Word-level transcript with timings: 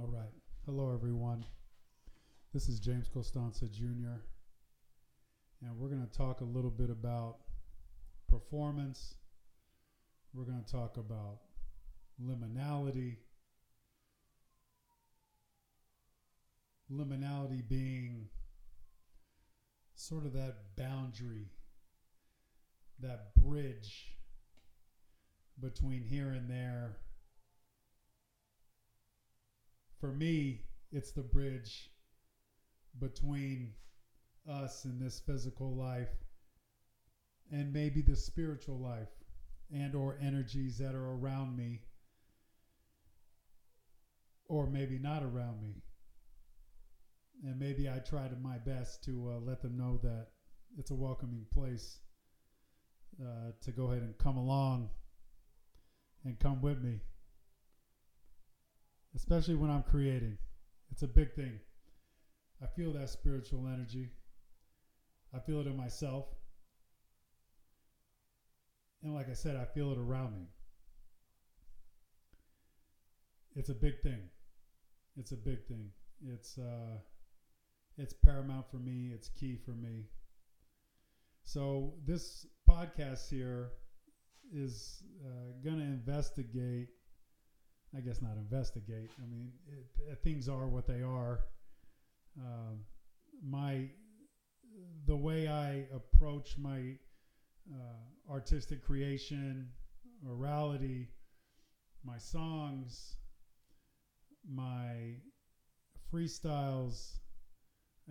All 0.00 0.06
right. 0.06 0.30
Hello, 0.64 0.94
everyone. 0.94 1.44
This 2.54 2.68
is 2.68 2.78
James 2.78 3.08
Costanza 3.08 3.66
Jr., 3.66 4.20
and 5.60 5.76
we're 5.76 5.88
going 5.88 6.06
to 6.06 6.16
talk 6.16 6.40
a 6.40 6.44
little 6.44 6.70
bit 6.70 6.88
about 6.88 7.38
performance. 8.28 9.14
We're 10.32 10.44
going 10.44 10.62
to 10.62 10.70
talk 10.70 10.98
about 10.98 11.40
liminality. 12.24 13.16
Liminality 16.92 17.68
being 17.68 18.28
sort 19.96 20.26
of 20.26 20.32
that 20.34 20.76
boundary, 20.76 21.48
that 23.00 23.34
bridge 23.34 24.16
between 25.58 26.04
here 26.04 26.28
and 26.28 26.48
there. 26.48 26.98
For 30.00 30.12
me, 30.12 30.62
it's 30.92 31.12
the 31.12 31.22
bridge 31.22 31.90
between 33.00 33.72
us 34.48 34.84
in 34.84 34.98
this 34.98 35.20
physical 35.20 35.74
life 35.74 36.10
and 37.50 37.72
maybe 37.72 38.02
the 38.02 38.16
spiritual 38.16 38.78
life 38.78 39.08
and 39.72 39.94
or 39.94 40.18
energies 40.22 40.78
that 40.78 40.94
are 40.94 41.12
around 41.12 41.56
me 41.56 41.80
or 44.46 44.66
maybe 44.66 44.98
not 44.98 45.22
around 45.22 45.60
me. 45.60 45.74
And 47.44 47.58
maybe 47.58 47.88
i 47.88 47.98
try 47.98 48.26
to 48.26 48.36
my 48.36 48.58
best 48.58 49.04
to 49.04 49.30
uh, 49.30 49.40
let 49.46 49.62
them 49.62 49.76
know 49.76 49.98
that 50.02 50.28
it's 50.76 50.90
a 50.90 50.94
welcoming 50.94 51.44
place 51.52 51.98
uh, 53.20 53.52
to 53.62 53.72
go 53.72 53.90
ahead 53.90 54.02
and 54.02 54.16
come 54.18 54.36
along 54.36 54.90
and 56.24 56.38
come 56.38 56.60
with 56.62 56.80
me 56.82 57.00
especially 59.14 59.54
when 59.54 59.70
i'm 59.70 59.82
creating 59.82 60.36
it's 60.90 61.02
a 61.02 61.08
big 61.08 61.34
thing 61.34 61.58
i 62.62 62.66
feel 62.66 62.92
that 62.92 63.08
spiritual 63.08 63.66
energy 63.66 64.08
i 65.34 65.38
feel 65.38 65.60
it 65.60 65.66
in 65.66 65.76
myself 65.76 66.26
and 69.02 69.14
like 69.14 69.30
I 69.30 69.34
said, 69.34 69.56
I 69.56 69.64
feel 69.64 69.92
it 69.92 69.98
around 69.98 70.34
me. 70.34 70.46
It's 73.54 73.68
a 73.68 73.74
big 73.74 74.00
thing. 74.02 74.20
It's 75.16 75.32
a 75.32 75.36
big 75.36 75.66
thing. 75.66 75.90
It's 76.26 76.58
uh, 76.58 76.98
it's 77.96 78.12
paramount 78.12 78.70
for 78.70 78.78
me. 78.78 79.10
It's 79.14 79.28
key 79.28 79.56
for 79.56 79.72
me. 79.72 80.06
So 81.44 81.94
this 82.04 82.46
podcast 82.68 83.30
here 83.30 83.70
is 84.52 85.02
uh, 85.24 85.52
going 85.64 85.78
to 85.78 85.84
investigate. 85.84 86.88
I 87.96 88.00
guess 88.00 88.20
not 88.20 88.36
investigate. 88.36 89.10
I 89.22 89.26
mean, 89.26 89.50
it, 89.66 90.12
it, 90.12 90.18
things 90.22 90.48
are 90.48 90.68
what 90.68 90.86
they 90.86 91.02
are. 91.02 91.40
Um, 92.38 92.80
my 93.42 93.88
the 95.06 95.16
way 95.16 95.48
I 95.48 95.86
approach 95.94 96.56
my 96.58 96.96
uh, 97.72 98.30
artistic 98.32 98.84
creation, 98.84 99.68
orality, 100.26 101.06
my 102.04 102.18
songs, 102.18 103.16
my 104.48 105.16
freestyles. 106.12 107.18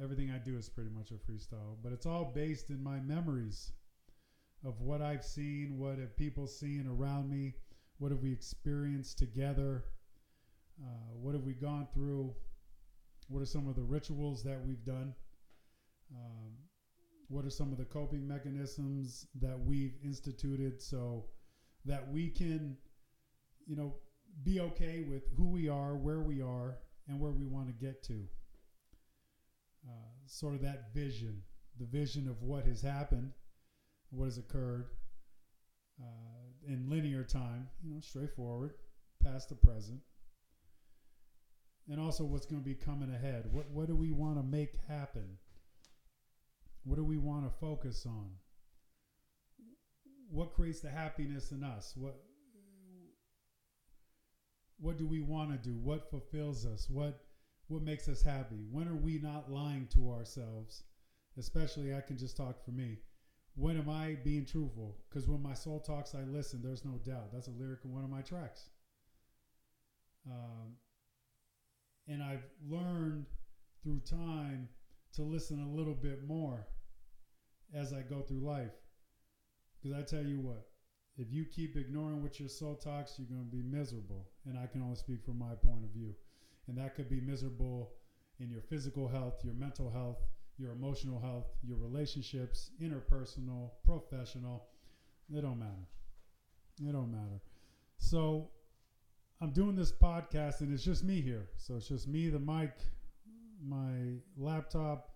Everything 0.01 0.31
I 0.31 0.37
do 0.37 0.57
is 0.57 0.69
pretty 0.69 0.91
much 0.91 1.11
a 1.11 1.15
freestyle, 1.15 1.75
but 1.83 1.91
it's 1.91 2.05
all 2.05 2.31
based 2.35 2.69
in 2.69 2.83
my 2.83 2.99
memories 2.99 3.71
of 4.63 4.81
what 4.81 5.01
I've 5.01 5.23
seen, 5.23 5.77
what 5.77 5.97
have 5.97 6.15
people 6.15 6.45
seen 6.47 6.87
around 6.87 7.29
me, 7.29 7.55
what 7.97 8.11
have 8.11 8.21
we 8.21 8.31
experienced 8.31 9.17
together, 9.17 9.85
uh, 10.81 11.13
what 11.19 11.33
have 11.33 11.43
we 11.43 11.53
gone 11.53 11.87
through, 11.93 12.33
what 13.27 13.41
are 13.41 13.45
some 13.45 13.67
of 13.67 13.75
the 13.75 13.83
rituals 13.83 14.43
that 14.43 14.59
we've 14.65 14.85
done. 14.85 15.13
Um, 16.15 16.53
what 17.29 17.45
are 17.45 17.49
some 17.49 17.71
of 17.71 17.77
the 17.77 17.85
coping 17.85 18.25
mechanisms 18.27 19.27
that 19.41 19.59
we've 19.59 19.95
instituted 20.03 20.81
so 20.81 21.25
that 21.85 22.09
we 22.11 22.29
can 22.29 22.77
you 23.65 23.75
know 23.75 23.95
be 24.43 24.59
okay 24.59 25.01
with 25.01 25.23
who 25.35 25.49
we 25.49 25.67
are 25.67 25.95
where 25.95 26.21
we 26.21 26.41
are 26.41 26.77
and 27.07 27.19
where 27.19 27.31
we 27.31 27.45
want 27.45 27.67
to 27.67 27.73
get 27.73 28.03
to? 28.03 28.23
Uh, 29.87 29.91
sort 30.25 30.53
of 30.53 30.61
that 30.61 30.93
vision 30.93 31.41
the 31.79 31.85
vision 31.85 32.27
of 32.27 32.41
what 32.41 32.65
has 32.65 32.81
happened 32.81 33.31
what 34.09 34.25
has 34.25 34.37
occurred 34.37 34.87
uh, 36.01 36.71
in 36.71 36.89
linear 36.89 37.23
time 37.23 37.67
you 37.83 37.93
know 37.93 38.01
straightforward 38.01 38.73
past 39.23 39.49
to 39.49 39.55
present 39.55 39.99
and 41.89 41.99
also 41.99 42.23
what's 42.23 42.45
going 42.45 42.61
to 42.61 42.65
be 42.65 42.75
coming 42.75 43.13
ahead 43.13 43.45
what, 43.51 43.69
what 43.71 43.87
do 43.87 43.95
we 43.95 44.11
want 44.11 44.37
to 44.37 44.43
make 44.43 44.75
happen 44.87 45.37
what 46.87 46.95
do 46.95 47.03
we 47.03 47.17
want 47.17 47.43
to 47.43 47.59
focus 47.59 48.05
on? 48.05 48.29
What 50.29 50.53
creates 50.53 50.79
the 50.79 50.89
happiness 50.89 51.51
in 51.51 51.61
us? 51.61 51.93
What 51.97 52.15
what 54.79 54.97
do 54.97 55.05
we 55.05 55.19
want 55.19 55.51
to 55.51 55.57
do? 55.57 55.75
What 55.75 56.09
fulfills 56.09 56.65
us? 56.65 56.89
What 56.89 57.25
what 57.67 57.81
makes 57.81 58.07
us 58.07 58.21
happy? 58.21 58.63
When 58.71 58.87
are 58.87 58.95
we 58.95 59.19
not 59.19 59.51
lying 59.51 59.87
to 59.95 60.11
ourselves? 60.11 60.83
Especially 61.37 61.93
I 61.93 61.99
can 61.99 62.17
just 62.17 62.37
talk 62.37 62.63
for 62.63 62.71
me. 62.71 62.99
When 63.57 63.75
am 63.75 63.89
I 63.89 64.17
being 64.23 64.45
truthful? 64.45 64.95
Because 65.09 65.27
when 65.27 65.41
my 65.41 65.55
soul 65.55 65.79
talks, 65.79 66.13
I 66.13 66.21
listen. 66.21 66.61
There's 66.63 66.85
no 66.85 66.99
doubt. 67.03 67.33
That's 67.33 67.47
a 67.47 67.51
lyric 67.51 67.79
in 67.85 67.91
one 67.91 68.03
of 68.03 68.09
my 68.09 68.21
tracks. 68.21 68.69
Um, 70.29 70.75
and 72.07 72.21
I've 72.21 72.45
learned 72.69 73.25
through 73.83 74.01
time 74.01 74.69
to 75.13 75.23
listen 75.23 75.59
a 75.63 75.75
little 75.75 75.95
bit 75.95 76.27
more 76.27 76.67
as 77.73 77.93
I 77.93 78.01
go 78.01 78.21
through 78.21 78.41
life. 78.41 78.75
Because 79.81 79.97
I 79.97 80.03
tell 80.03 80.23
you 80.23 80.39
what, 80.39 80.67
if 81.17 81.31
you 81.31 81.43
keep 81.43 81.77
ignoring 81.77 82.21
what 82.21 82.39
your 82.39 82.49
soul 82.49 82.75
talks, 82.75 83.17
you're 83.17 83.27
going 83.27 83.49
to 83.49 83.55
be 83.55 83.63
miserable. 83.63 84.27
And 84.45 84.55
I 84.59 84.67
can 84.67 84.83
only 84.83 84.97
speak 84.97 85.25
from 85.25 85.39
my 85.39 85.55
point 85.65 85.83
of 85.83 85.89
view. 85.89 86.13
And 86.67 86.77
that 86.77 86.95
could 86.95 87.09
be 87.09 87.21
miserable 87.21 87.93
in 88.39 88.51
your 88.51 88.61
physical 88.61 89.07
health, 89.07 89.43
your 89.43 89.55
mental 89.55 89.89
health, 89.89 90.19
your 90.57 90.71
emotional 90.71 91.19
health, 91.19 91.47
your 91.63 91.77
relationships, 91.77 92.71
interpersonal, 92.81 93.71
professional. 93.85 94.65
They 95.29 95.41
don't 95.41 95.59
matter. 95.59 95.87
They 96.79 96.91
don't 96.91 97.11
matter. 97.11 97.41
So 97.97 98.49
I'm 99.41 99.51
doing 99.51 99.75
this 99.75 99.91
podcast 99.91 100.61
and 100.61 100.73
it's 100.73 100.83
just 100.83 101.03
me 101.03 101.21
here. 101.21 101.49
So 101.57 101.75
it's 101.75 101.87
just 101.87 102.07
me, 102.07 102.29
the 102.29 102.39
mic, 102.39 102.71
my 103.63 104.19
laptop, 104.37 105.09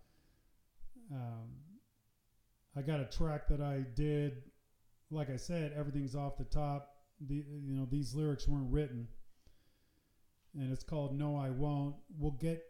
um, 1.12 1.50
I 2.76 2.82
got 2.82 3.00
a 3.00 3.06
track 3.06 3.48
that 3.50 3.62
I 3.62 3.84
did. 3.96 4.44
Like 5.10 5.30
I 5.30 5.36
said, 5.36 5.74
everything's 5.76 6.16
off 6.16 6.38
the 6.38 6.46
top. 6.46 6.96
The 7.28 7.36
you 7.36 7.76
know 7.76 7.88
these 7.92 8.16
lyrics 8.16 8.48
weren't 8.48 8.72
written, 8.72 9.08
and 10.56 10.72
it's 10.72 10.84
called 10.84 11.14
"No, 11.14 11.36
I 11.36 11.50
Won't." 11.50 11.96
We'll 12.18 12.32
get 12.32 12.64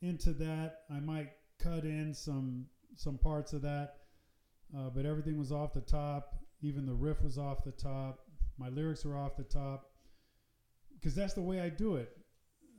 into 0.00 0.32
that. 0.32 0.80
I 0.90 1.00
might 1.00 1.30
cut 1.62 1.84
in 1.84 2.14
some 2.14 2.66
some 2.96 3.18
parts 3.18 3.52
of 3.52 3.62
that, 3.62 3.94
uh, 4.76 4.90
but 4.90 5.06
everything 5.06 5.38
was 5.38 5.52
off 5.52 5.72
the 5.72 5.80
top. 5.80 6.36
Even 6.60 6.86
the 6.86 6.94
riff 6.94 7.22
was 7.22 7.38
off 7.38 7.64
the 7.64 7.72
top. 7.72 8.20
My 8.58 8.68
lyrics 8.68 9.04
were 9.04 9.16
off 9.16 9.36
the 9.36 9.44
top 9.44 9.90
because 10.94 11.14
that's 11.14 11.34
the 11.34 11.42
way 11.42 11.60
I 11.60 11.68
do 11.68 11.96
it. 11.96 12.16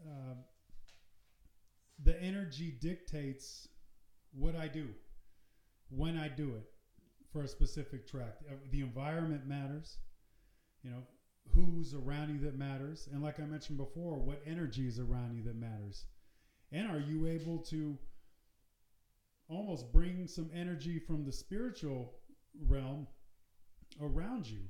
Uh, 0.05 0.35
the 2.03 2.21
energy 2.21 2.71
dictates 2.79 3.67
what 4.33 4.55
I 4.55 4.67
do 4.67 4.89
when 5.89 6.17
I 6.17 6.27
do 6.27 6.55
it 6.55 6.63
for 7.31 7.43
a 7.43 7.47
specific 7.47 8.07
track. 8.07 8.35
The 8.71 8.81
environment 8.81 9.47
matters, 9.47 9.97
you 10.83 10.91
know, 10.91 11.03
who's 11.53 11.93
around 11.93 12.29
you 12.29 12.39
that 12.45 12.57
matters. 12.57 13.09
And 13.11 13.21
like 13.21 13.39
I 13.39 13.43
mentioned 13.43 13.77
before, 13.77 14.17
what 14.17 14.41
energy 14.45 14.87
is 14.87 14.99
around 14.99 15.35
you 15.35 15.43
that 15.43 15.55
matters. 15.55 16.05
And 16.71 16.89
are 16.89 16.99
you 16.99 17.27
able 17.27 17.59
to 17.59 17.97
almost 19.53 19.91
bring 19.91 20.27
some 20.27 20.49
energy 20.53 20.99
from 20.99 21.25
the 21.25 21.31
spiritual 21.31 22.13
realm 22.67 23.07
around 24.01 24.47
you? 24.47 24.61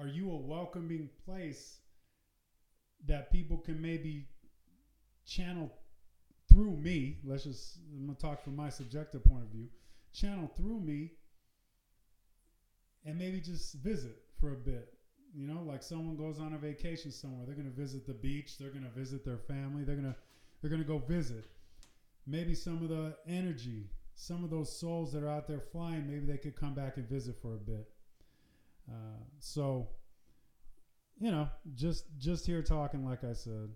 Are 0.00 0.06
you 0.06 0.30
a 0.30 0.36
welcoming 0.36 1.10
place 1.24 1.80
that 3.06 3.30
people 3.30 3.58
can 3.58 3.80
maybe 3.80 4.28
channel 5.26 5.72
through 6.50 6.76
me? 6.76 7.18
Let's 7.24 7.44
just, 7.44 7.78
I'm 7.92 8.06
going 8.06 8.16
to 8.16 8.22
talk 8.22 8.42
from 8.42 8.56
my 8.56 8.70
subjective 8.70 9.24
point 9.24 9.42
of 9.42 9.50
view 9.50 9.68
channel 10.12 10.50
through 10.56 10.80
me 10.80 11.12
and 13.04 13.18
maybe 13.18 13.40
just 13.40 13.74
visit 13.74 14.22
for 14.38 14.52
a 14.52 14.56
bit. 14.56 14.92
You 15.34 15.46
know, 15.46 15.62
like 15.62 15.82
someone 15.82 16.16
goes 16.16 16.38
on 16.38 16.52
a 16.52 16.58
vacation 16.58 17.10
somewhere, 17.10 17.46
they're 17.46 17.54
going 17.54 17.70
to 17.70 17.80
visit 17.80 18.06
the 18.06 18.12
beach, 18.12 18.58
they're 18.58 18.68
going 18.68 18.84
to 18.84 18.90
visit 18.90 19.24
their 19.24 19.38
family, 19.38 19.82
they're 19.82 19.96
going 19.96 20.12
to 20.12 20.16
they're 20.60 20.70
going 20.70 20.82
to 20.82 20.86
go 20.86 20.98
visit. 20.98 21.46
Maybe 22.26 22.54
some 22.54 22.82
of 22.82 22.88
the 22.88 23.16
energy, 23.26 23.90
some 24.14 24.44
of 24.44 24.50
those 24.50 24.78
souls 24.78 25.12
that 25.12 25.22
are 25.22 25.28
out 25.28 25.46
there 25.48 25.60
flying, 25.60 26.06
maybe 26.06 26.26
they 26.26 26.38
could 26.38 26.56
come 26.56 26.74
back 26.74 26.96
and 26.96 27.08
visit 27.08 27.36
for 27.40 27.54
a 27.54 27.58
bit. 27.58 27.88
Uh, 28.88 29.22
so, 29.38 29.88
you 31.18 31.30
know, 31.30 31.48
just 31.74 32.04
just 32.18 32.46
here 32.46 32.62
talking, 32.62 33.04
like 33.04 33.24
I 33.24 33.32
said. 33.32 33.70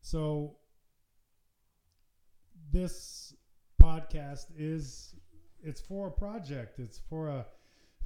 so 0.00 0.56
this 2.72 3.34
podcast 3.80 4.46
is 4.58 5.14
it's 5.62 5.80
for 5.80 6.08
a 6.08 6.10
project. 6.10 6.78
It's 6.78 7.00
for 7.08 7.28
a 7.28 7.46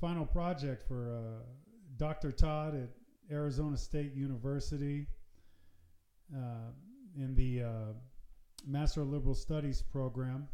final 0.01 0.25
project 0.25 0.87
for 0.87 1.11
uh, 1.11 1.45
Dr. 1.97 2.33
Todd 2.33 2.75
at 2.75 2.91
Arizona 3.35 3.77
State 3.77 4.15
University 4.15 5.07
uh, 6.35 6.71
in 7.17 7.35
the 7.35 7.63
uh, 7.63 7.93
Master 8.67 9.03
of 9.03 9.09
Liberal 9.11 9.35
Studies 9.35 9.83
program. 9.83 10.49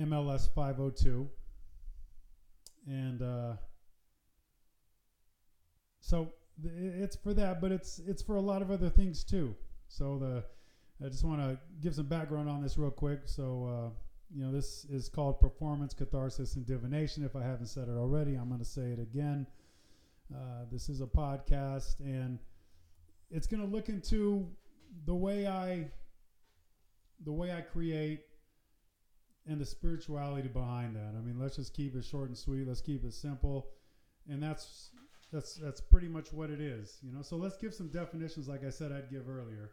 MLS 0.00 0.48
502. 0.54 1.28
And 2.86 3.22
uh, 3.22 3.52
so 6.00 6.32
it's 6.64 7.16
for 7.16 7.34
that, 7.34 7.60
but 7.60 7.72
it's 7.72 7.98
it's 8.06 8.22
for 8.22 8.36
a 8.36 8.40
lot 8.40 8.62
of 8.62 8.70
other 8.70 8.88
things 8.88 9.24
too. 9.24 9.54
So 9.88 10.18
the 10.18 10.44
I 11.04 11.08
just 11.08 11.24
want 11.24 11.40
to 11.40 11.58
give 11.80 11.94
some 11.94 12.06
background 12.06 12.48
on 12.48 12.62
this 12.62 12.78
real 12.78 12.90
quick. 12.90 13.22
So 13.24 13.66
uh, 13.66 13.90
you 14.34 14.44
know, 14.44 14.52
this 14.52 14.84
is 14.86 15.08
called 15.08 15.40
performance, 15.40 15.94
catharsis, 15.94 16.56
and 16.56 16.66
divination. 16.66 17.24
If 17.24 17.36
I 17.36 17.42
haven't 17.42 17.66
said 17.66 17.88
it 17.88 17.96
already, 17.96 18.34
I'm 18.34 18.48
going 18.48 18.60
to 18.60 18.64
say 18.64 18.90
it 18.92 18.98
again. 18.98 19.46
Uh, 20.34 20.64
this 20.72 20.88
is 20.88 21.00
a 21.00 21.06
podcast, 21.06 22.00
and 22.00 22.38
it's 23.30 23.46
going 23.46 23.60
to 23.60 23.68
look 23.68 23.88
into 23.88 24.48
the 25.04 25.14
way 25.14 25.46
I, 25.46 25.86
the 27.24 27.32
way 27.32 27.52
I 27.52 27.60
create, 27.60 28.24
and 29.46 29.60
the 29.60 29.66
spirituality 29.66 30.48
behind 30.48 30.96
that. 30.96 31.14
I 31.16 31.20
mean, 31.20 31.38
let's 31.38 31.56
just 31.56 31.74
keep 31.74 31.94
it 31.94 32.04
short 32.04 32.28
and 32.28 32.36
sweet. 32.36 32.66
Let's 32.66 32.80
keep 32.80 33.04
it 33.04 33.14
simple, 33.14 33.68
and 34.28 34.42
that's 34.42 34.90
that's 35.32 35.54
that's 35.54 35.80
pretty 35.80 36.08
much 36.08 36.32
what 36.32 36.50
it 36.50 36.60
is. 36.60 36.98
You 37.02 37.12
know. 37.12 37.22
So 37.22 37.36
let's 37.36 37.56
give 37.56 37.74
some 37.74 37.88
definitions, 37.88 38.48
like 38.48 38.64
I 38.64 38.70
said, 38.70 38.92
I'd 38.92 39.10
give 39.10 39.28
earlier. 39.28 39.72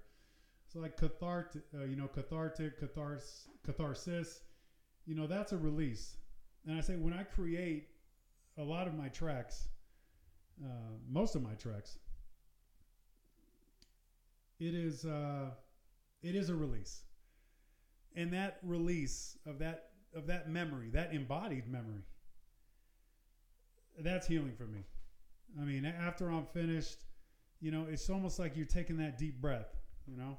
So 0.67 0.79
like 0.79 0.97
cathartic, 0.97 1.61
uh, 1.75 1.83
you 1.83 1.95
know, 1.95 2.07
cathartic, 2.07 2.79
cathars, 2.79 3.47
catharsis, 3.63 4.41
you 5.05 5.15
know, 5.15 5.27
that's 5.27 5.51
a 5.51 5.57
release. 5.57 6.17
And 6.65 6.77
I 6.77 6.81
say 6.81 6.95
when 6.95 7.13
I 7.13 7.23
create 7.23 7.89
a 8.57 8.63
lot 8.63 8.87
of 8.87 8.95
my 8.95 9.09
tracks, 9.09 9.67
uh, 10.63 10.93
most 11.07 11.35
of 11.35 11.43
my 11.43 11.53
tracks, 11.53 11.97
it 14.59 14.73
is 14.73 15.05
uh, 15.05 15.49
it 16.21 16.35
is 16.35 16.49
a 16.49 16.55
release, 16.55 17.01
and 18.15 18.33
that 18.33 18.59
release 18.63 19.37
of 19.45 19.59
that 19.59 19.89
of 20.15 20.27
that 20.27 20.49
memory, 20.49 20.89
that 20.91 21.13
embodied 21.13 21.67
memory, 21.67 22.03
that's 23.99 24.27
healing 24.27 24.53
for 24.57 24.65
me. 24.65 24.83
I 25.59 25.65
mean, 25.65 25.85
after 25.85 26.29
I'm 26.29 26.45
finished, 26.45 27.05
you 27.61 27.71
know, 27.71 27.85
it's 27.89 28.09
almost 28.09 28.39
like 28.39 28.55
you're 28.55 28.65
taking 28.65 28.97
that 28.97 29.17
deep 29.17 29.41
breath, 29.41 29.75
you 30.07 30.17
know, 30.17 30.37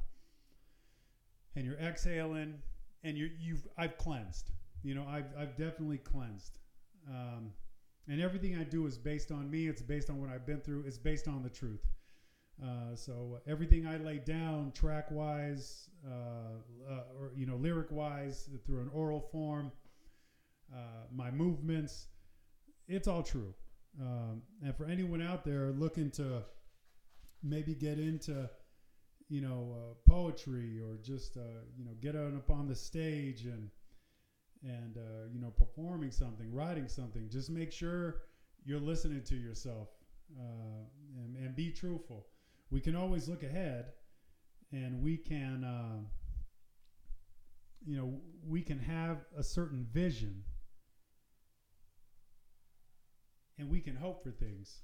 and 1.56 1.64
you're 1.64 1.78
exhaling, 1.78 2.54
and 3.02 3.16
you 3.16 3.30
you've 3.40 3.66
I've 3.76 3.98
cleansed. 3.98 4.50
You 4.82 4.94
know, 4.94 5.06
I've 5.08 5.26
I've 5.38 5.56
definitely 5.56 5.98
cleansed. 5.98 6.58
Um, 7.08 7.52
and 8.08 8.20
everything 8.20 8.56
I 8.56 8.64
do 8.64 8.86
is 8.86 8.98
based 8.98 9.30
on 9.30 9.50
me. 9.50 9.66
It's 9.66 9.82
based 9.82 10.10
on 10.10 10.20
what 10.20 10.30
I've 10.30 10.46
been 10.46 10.60
through. 10.60 10.84
It's 10.86 10.98
based 10.98 11.26
on 11.26 11.42
the 11.42 11.48
truth. 11.48 11.86
Uh, 12.62 12.94
so 12.94 13.40
everything 13.46 13.86
I 13.86 13.96
lay 13.96 14.18
down, 14.18 14.72
track 14.72 15.10
wise, 15.10 15.90
uh, 16.06 16.90
uh, 16.90 17.02
or 17.18 17.32
you 17.36 17.46
know, 17.46 17.56
lyric 17.56 17.90
wise, 17.90 18.48
through 18.64 18.80
an 18.80 18.90
oral 18.92 19.20
form, 19.20 19.72
uh, 20.72 21.06
my 21.12 21.30
movements, 21.30 22.06
it's 22.86 23.08
all 23.08 23.22
true. 23.22 23.54
Um, 24.00 24.42
and 24.62 24.74
for 24.76 24.86
anyone 24.86 25.20
out 25.20 25.44
there 25.44 25.70
looking 25.70 26.10
to 26.12 26.42
maybe 27.42 27.74
get 27.74 27.98
into, 27.98 28.48
you 29.28 29.40
know, 29.40 29.76
uh, 29.76 30.10
poetry 30.10 30.80
or 30.80 30.96
just 31.02 31.36
you 31.76 31.84
know 31.84 31.92
get 32.00 32.14
up 32.14 32.50
on 32.50 32.68
the 32.68 32.74
stage 32.74 33.46
and 33.46 33.68
and 34.62 34.96
you 35.32 35.40
know 35.40 35.50
performing 35.50 36.12
something, 36.12 36.52
writing 36.52 36.88
something, 36.88 37.28
just 37.28 37.50
make 37.50 37.72
sure 37.72 38.22
you're 38.64 38.80
listening 38.80 39.22
to 39.22 39.34
yourself 39.34 39.88
and, 40.38 41.36
and 41.36 41.54
be 41.54 41.70
truthful 41.70 42.26
we 42.70 42.80
can 42.80 42.96
always 42.96 43.28
look 43.28 43.42
ahead 43.42 43.86
and 44.72 45.02
we 45.02 45.16
can 45.16 45.64
uh, 45.64 46.04
you 47.86 47.96
know 47.96 48.14
we 48.46 48.62
can 48.62 48.78
have 48.78 49.18
a 49.36 49.42
certain 49.42 49.86
vision. 49.92 50.42
And 53.56 53.70
we 53.70 53.80
can 53.80 53.94
hope 53.94 54.24
for 54.24 54.32
things. 54.32 54.80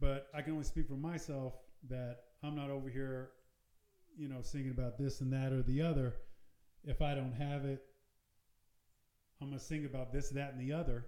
But 0.00 0.28
i 0.34 0.42
can 0.42 0.52
only 0.52 0.64
speak 0.64 0.88
for 0.88 0.94
myself 0.94 1.54
that 1.88 2.18
i'm 2.42 2.54
not 2.54 2.70
over 2.70 2.88
here 2.88 3.30
you 4.18 4.28
know 4.28 4.42
singing 4.42 4.70
about 4.70 4.98
this 4.98 5.20
and 5.20 5.32
that 5.32 5.52
or 5.52 5.62
the 5.62 5.82
other. 5.82 6.14
If 6.84 7.00
i 7.00 7.14
don't 7.14 7.32
have 7.32 7.64
it 7.64 7.82
i'm 9.40 9.48
going 9.48 9.58
to 9.58 9.64
sing 9.64 9.84
about 9.86 10.12
this 10.12 10.28
that 10.30 10.52
and 10.52 10.60
the 10.60 10.74
other. 10.74 11.06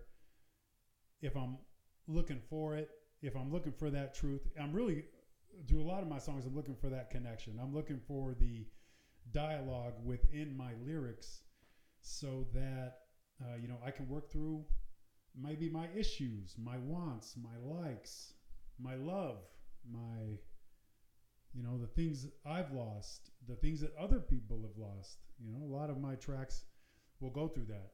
If 1.20 1.36
i'm 1.36 1.58
looking 2.06 2.40
for 2.48 2.76
it 2.76 2.88
if 3.20 3.36
i'm 3.36 3.52
looking 3.52 3.72
for 3.72 3.90
that 3.90 4.14
truth 4.14 4.40
i'm 4.58 4.72
really 4.72 5.04
through 5.66 5.82
a 5.82 5.88
lot 5.88 6.02
of 6.02 6.08
my 6.08 6.18
songs, 6.18 6.46
I'm 6.46 6.54
looking 6.54 6.76
for 6.76 6.88
that 6.90 7.10
connection. 7.10 7.58
I'm 7.60 7.74
looking 7.74 8.00
for 8.06 8.34
the 8.38 8.66
dialogue 9.32 9.94
within 10.04 10.56
my 10.56 10.72
lyrics 10.86 11.42
so 12.00 12.46
that 12.54 12.98
uh, 13.42 13.56
you 13.60 13.68
know 13.68 13.78
I 13.84 13.90
can 13.90 14.08
work 14.08 14.30
through 14.30 14.64
maybe 15.40 15.68
my 15.68 15.86
issues, 15.96 16.54
my 16.58 16.78
wants, 16.78 17.36
my 17.36 17.56
likes, 17.62 18.32
my 18.80 18.94
love, 18.94 19.38
my 19.90 20.38
you 21.54 21.62
know 21.62 21.78
the 21.78 21.86
things 21.86 22.26
I've 22.46 22.72
lost, 22.72 23.30
the 23.48 23.56
things 23.56 23.80
that 23.80 23.94
other 23.96 24.20
people 24.20 24.62
have 24.62 24.76
lost. 24.76 25.18
You 25.44 25.52
know, 25.52 25.64
a 25.64 25.74
lot 25.74 25.90
of 25.90 26.00
my 26.00 26.14
tracks 26.14 26.64
will 27.20 27.30
go 27.30 27.48
through 27.48 27.66
that. 27.66 27.92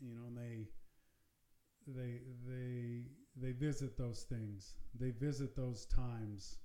You 0.00 0.14
know, 0.14 0.26
and 0.26 0.36
they 0.36 0.68
they 1.86 2.20
they 2.46 3.02
they 3.40 3.52
visit 3.52 3.96
those 3.96 4.22
things. 4.22 4.74
They 4.98 5.10
visit 5.10 5.56
those 5.56 5.86
times. 5.86 6.58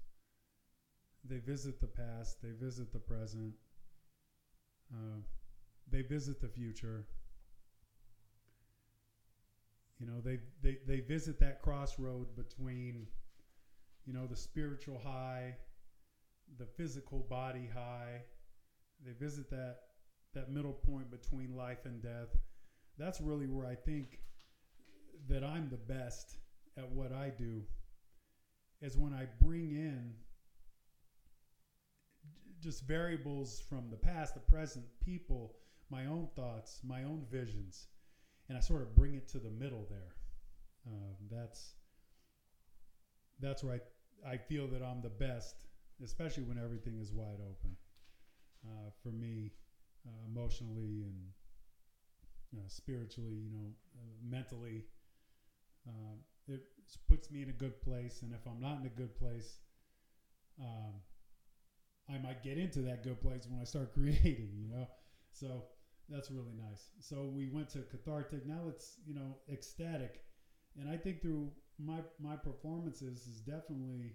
They 1.24 1.40
visit 1.40 1.80
the 1.80 1.88
past. 1.88 2.42
They 2.42 2.52
visit 2.52 2.92
the 2.92 3.00
present. 3.00 3.54
Uh, 4.94 5.22
they 5.90 6.02
visit 6.02 6.42
the 6.42 6.48
future. 6.50 7.06
You 10.00 10.06
know, 10.06 10.20
they, 10.22 10.40
they, 10.62 10.78
they 10.86 11.00
visit 11.00 11.40
that 11.40 11.62
crossroad 11.62 12.36
between, 12.36 13.08
you 14.06 14.14
know, 14.14 14.28
the 14.28 14.36
spiritual 14.36 15.00
high, 15.00 15.56
the 16.58 16.66
physical 16.66 17.26
body 17.30 17.70
high. 17.74 18.24
They 19.04 19.14
visit 19.14 19.50
that 19.52 19.78
that 20.34 20.50
middle 20.50 20.74
point 20.74 21.10
between 21.10 21.56
life 21.56 21.86
and 21.86 22.02
death. 22.02 22.28
That's 22.98 23.22
really 23.22 23.48
where 23.48 23.66
I 23.66 23.76
think 23.76 24.20
that 25.30 25.44
I'm 25.46 25.70
the 25.70 25.78
best 25.78 26.36
at 26.78 26.90
what 26.92 27.12
I 27.12 27.32
do 27.38 27.62
is 28.82 28.98
when 28.98 29.14
I 29.14 29.28
bring 29.42 29.72
in 29.72 30.14
just 32.62 32.84
variables 32.88 33.62
from 33.70 33.90
the 33.90 33.98
past, 33.98 34.34
the 34.34 34.40
present, 34.40 34.86
people, 35.04 35.56
my 35.90 36.06
own 36.06 36.28
thoughts, 36.36 36.82
my 36.84 37.04
own 37.04 37.26
visions, 37.32 37.88
and 38.50 38.58
I 38.58 38.62
sort 38.62 38.82
of 38.82 38.96
bring 38.96 39.16
it 39.16 39.28
to 39.30 39.40
the 39.40 39.50
middle 39.50 39.86
there. 39.90 40.16
Um, 40.88 41.16
that's 41.32 41.74
that's 43.40 43.64
where 43.64 43.82
I, 44.26 44.34
I 44.34 44.38
feel 44.38 44.68
that 44.68 44.82
I'm 44.82 45.02
the 45.02 45.10
best, 45.10 45.66
especially 46.04 46.44
when 46.44 46.58
everything 46.58 47.00
is 47.00 47.12
wide 47.12 47.40
open. 47.42 47.76
Uh, 48.66 48.90
for 49.04 49.10
me, 49.10 49.52
uh, 50.08 50.26
emotionally 50.26 51.04
and 51.04 51.20
uh, 52.58 52.68
spiritually, 52.68 53.36
you 53.36 53.52
know, 53.52 53.68
uh, 53.96 54.14
mentally, 54.28 54.86
um, 55.88 56.18
it 56.48 56.62
puts 57.08 57.32
me 57.32 57.42
in 57.42 57.50
a 57.50 57.54
good 57.54 57.82
place. 57.82 58.22
And 58.22 58.34
if 58.34 58.46
I'm 58.48 58.60
not 58.60 58.80
in 58.80 58.86
a 58.86 58.90
good 58.90 59.16
place, 59.18 59.60
um, 60.60 60.94
I 62.10 62.18
might 62.20 62.44
get 62.44 62.58
into 62.58 62.82
that 62.84 63.04
good 63.04 63.22
place 63.22 63.48
when 63.50 63.60
I 63.60 63.64
start 63.64 63.94
creating, 63.94 64.52
you 64.58 64.68
know? 64.68 64.88
So 65.32 65.64
that's 66.10 66.32
really 66.32 66.54
nice. 66.70 66.90
So 67.00 67.32
we 67.36 67.48
went 67.48 67.70
to 67.70 67.80
cathartic. 67.80 68.46
Now 68.46 68.68
it's, 68.68 68.98
you 69.06 69.16
know, 69.16 69.38
ecstatic. 69.52 70.22
And 70.80 70.90
I 70.90 70.98
think 70.98 71.22
through 71.22 71.52
my, 71.80 72.00
my 72.20 72.36
performances 72.36 73.28
is 73.28 73.40
definitely, 73.40 74.14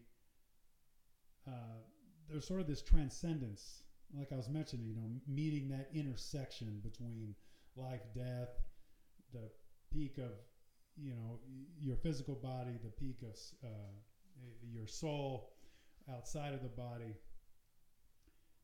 uh, 1.47 1.83
there's 2.29 2.47
sort 2.47 2.61
of 2.61 2.67
this 2.67 2.83
transcendence, 2.83 3.83
like 4.17 4.33
I 4.33 4.37
was 4.37 4.49
mentioning, 4.49 4.87
you 4.87 4.95
know, 4.95 5.09
meeting 5.27 5.69
that 5.71 5.89
intersection 5.95 6.81
between 6.83 7.35
life, 7.77 8.03
death, 8.15 8.51
the 9.33 9.51
peak 9.93 10.19
of 10.19 10.33
you 10.97 11.15
know 11.15 11.39
your 11.79 11.97
physical 11.97 12.37
body, 12.37 12.79
the 12.83 12.91
peak 12.91 13.23
of 13.23 13.37
uh, 13.65 13.69
your 14.73 14.87
soul 14.87 15.49
outside 16.11 16.55
of 16.55 16.63
the 16.63 16.69
body. 16.69 17.17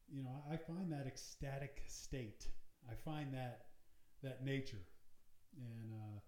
You 0.08 0.22
know, 0.22 0.42
I 0.50 0.56
find 0.56 0.90
that 0.92 1.06
ecstatic 1.06 1.82
state. 1.86 2.48
I 2.88 2.94
find 2.94 3.32
that 3.34 3.58
that 4.22 4.44
nature, 4.44 4.82
and 5.56 5.92
uh, 5.92 6.20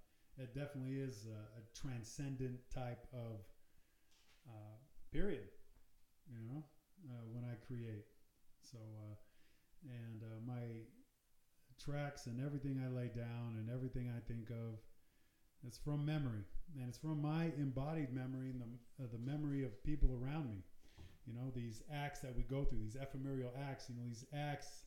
it 0.43 0.55
definitely 0.55 0.97
is 0.97 1.27
a, 1.27 1.59
a 1.59 1.63
transcendent 1.75 2.59
type 2.71 3.07
of 3.13 3.41
uh, 4.49 4.77
period. 5.13 5.49
You 6.31 6.41
know, 6.41 6.65
uh, 7.09 7.27
when 7.31 7.45
I 7.45 7.55
create. 7.57 8.05
So, 8.61 8.79
uh, 8.79 9.15
and 9.85 10.23
uh, 10.23 10.41
my 10.45 10.85
tracks 11.79 12.27
and 12.27 12.41
everything 12.41 12.79
I 12.79 12.89
lay 12.89 13.09
down 13.09 13.57
and 13.59 13.71
everything 13.71 14.11
I 14.11 14.21
think 14.21 14.51
of, 14.51 14.79
it's 15.67 15.79
from 15.79 16.05
memory, 16.05 16.45
and 16.79 16.89
it's 16.89 16.99
from 16.99 17.21
my 17.21 17.53
embodied 17.59 18.13
memory 18.13 18.51
and 18.51 18.61
the 18.61 19.05
uh, 19.05 19.07
the 19.13 19.19
memory 19.19 19.65
of 19.65 19.83
people 19.85 20.11
around 20.13 20.51
me. 20.51 20.63
You 21.27 21.35
know, 21.35 21.51
these 21.55 21.83
acts 21.93 22.21
that 22.21 22.35
we 22.35 22.43
go 22.43 22.65
through, 22.65 22.79
these 22.79 22.97
ephemeral 22.97 23.53
acts. 23.69 23.89
You 23.89 23.97
know, 23.97 24.03
these 24.07 24.25
acts, 24.33 24.85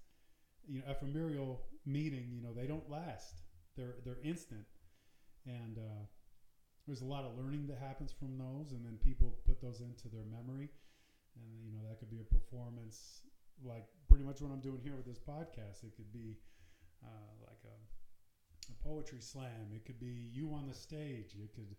you 0.67 0.79
know, 0.79 0.85
ephemeral 0.89 1.61
meaning. 1.85 2.31
You 2.33 2.41
know, 2.41 2.53
they 2.53 2.67
don't 2.67 2.89
last. 2.89 3.43
They're 3.75 3.95
they're 4.03 4.21
instant, 4.23 4.65
and 5.45 5.77
uh, 5.77 6.05
there's 6.87 7.01
a 7.01 7.05
lot 7.05 7.23
of 7.25 7.37
learning 7.37 7.67
that 7.67 7.77
happens 7.77 8.11
from 8.11 8.37
those, 8.37 8.71
and 8.71 8.85
then 8.85 8.97
people 9.03 9.37
put 9.45 9.61
those 9.61 9.81
into 9.81 10.09
their 10.09 10.25
memory, 10.25 10.69
and 11.35 11.63
you 11.63 11.71
know 11.71 11.87
that 11.87 11.99
could 11.99 12.09
be 12.09 12.19
a 12.19 12.23
performance 12.23 13.21
like 13.63 13.85
pretty 14.09 14.23
much 14.23 14.41
what 14.41 14.51
I'm 14.51 14.59
doing 14.59 14.79
here 14.83 14.95
with 14.95 15.05
this 15.05 15.19
podcast. 15.19 15.83
It 15.83 15.95
could 15.95 16.11
be 16.11 16.37
uh, 17.03 17.31
like 17.45 17.61
a, 17.65 17.77
a, 18.71 18.87
poetry 18.87 19.21
slam. 19.21 19.71
It 19.75 19.85
could 19.85 19.99
be 19.99 20.29
you 20.33 20.53
on 20.53 20.67
the 20.67 20.73
stage. 20.73 21.35
It 21.41 21.53
could 21.55 21.75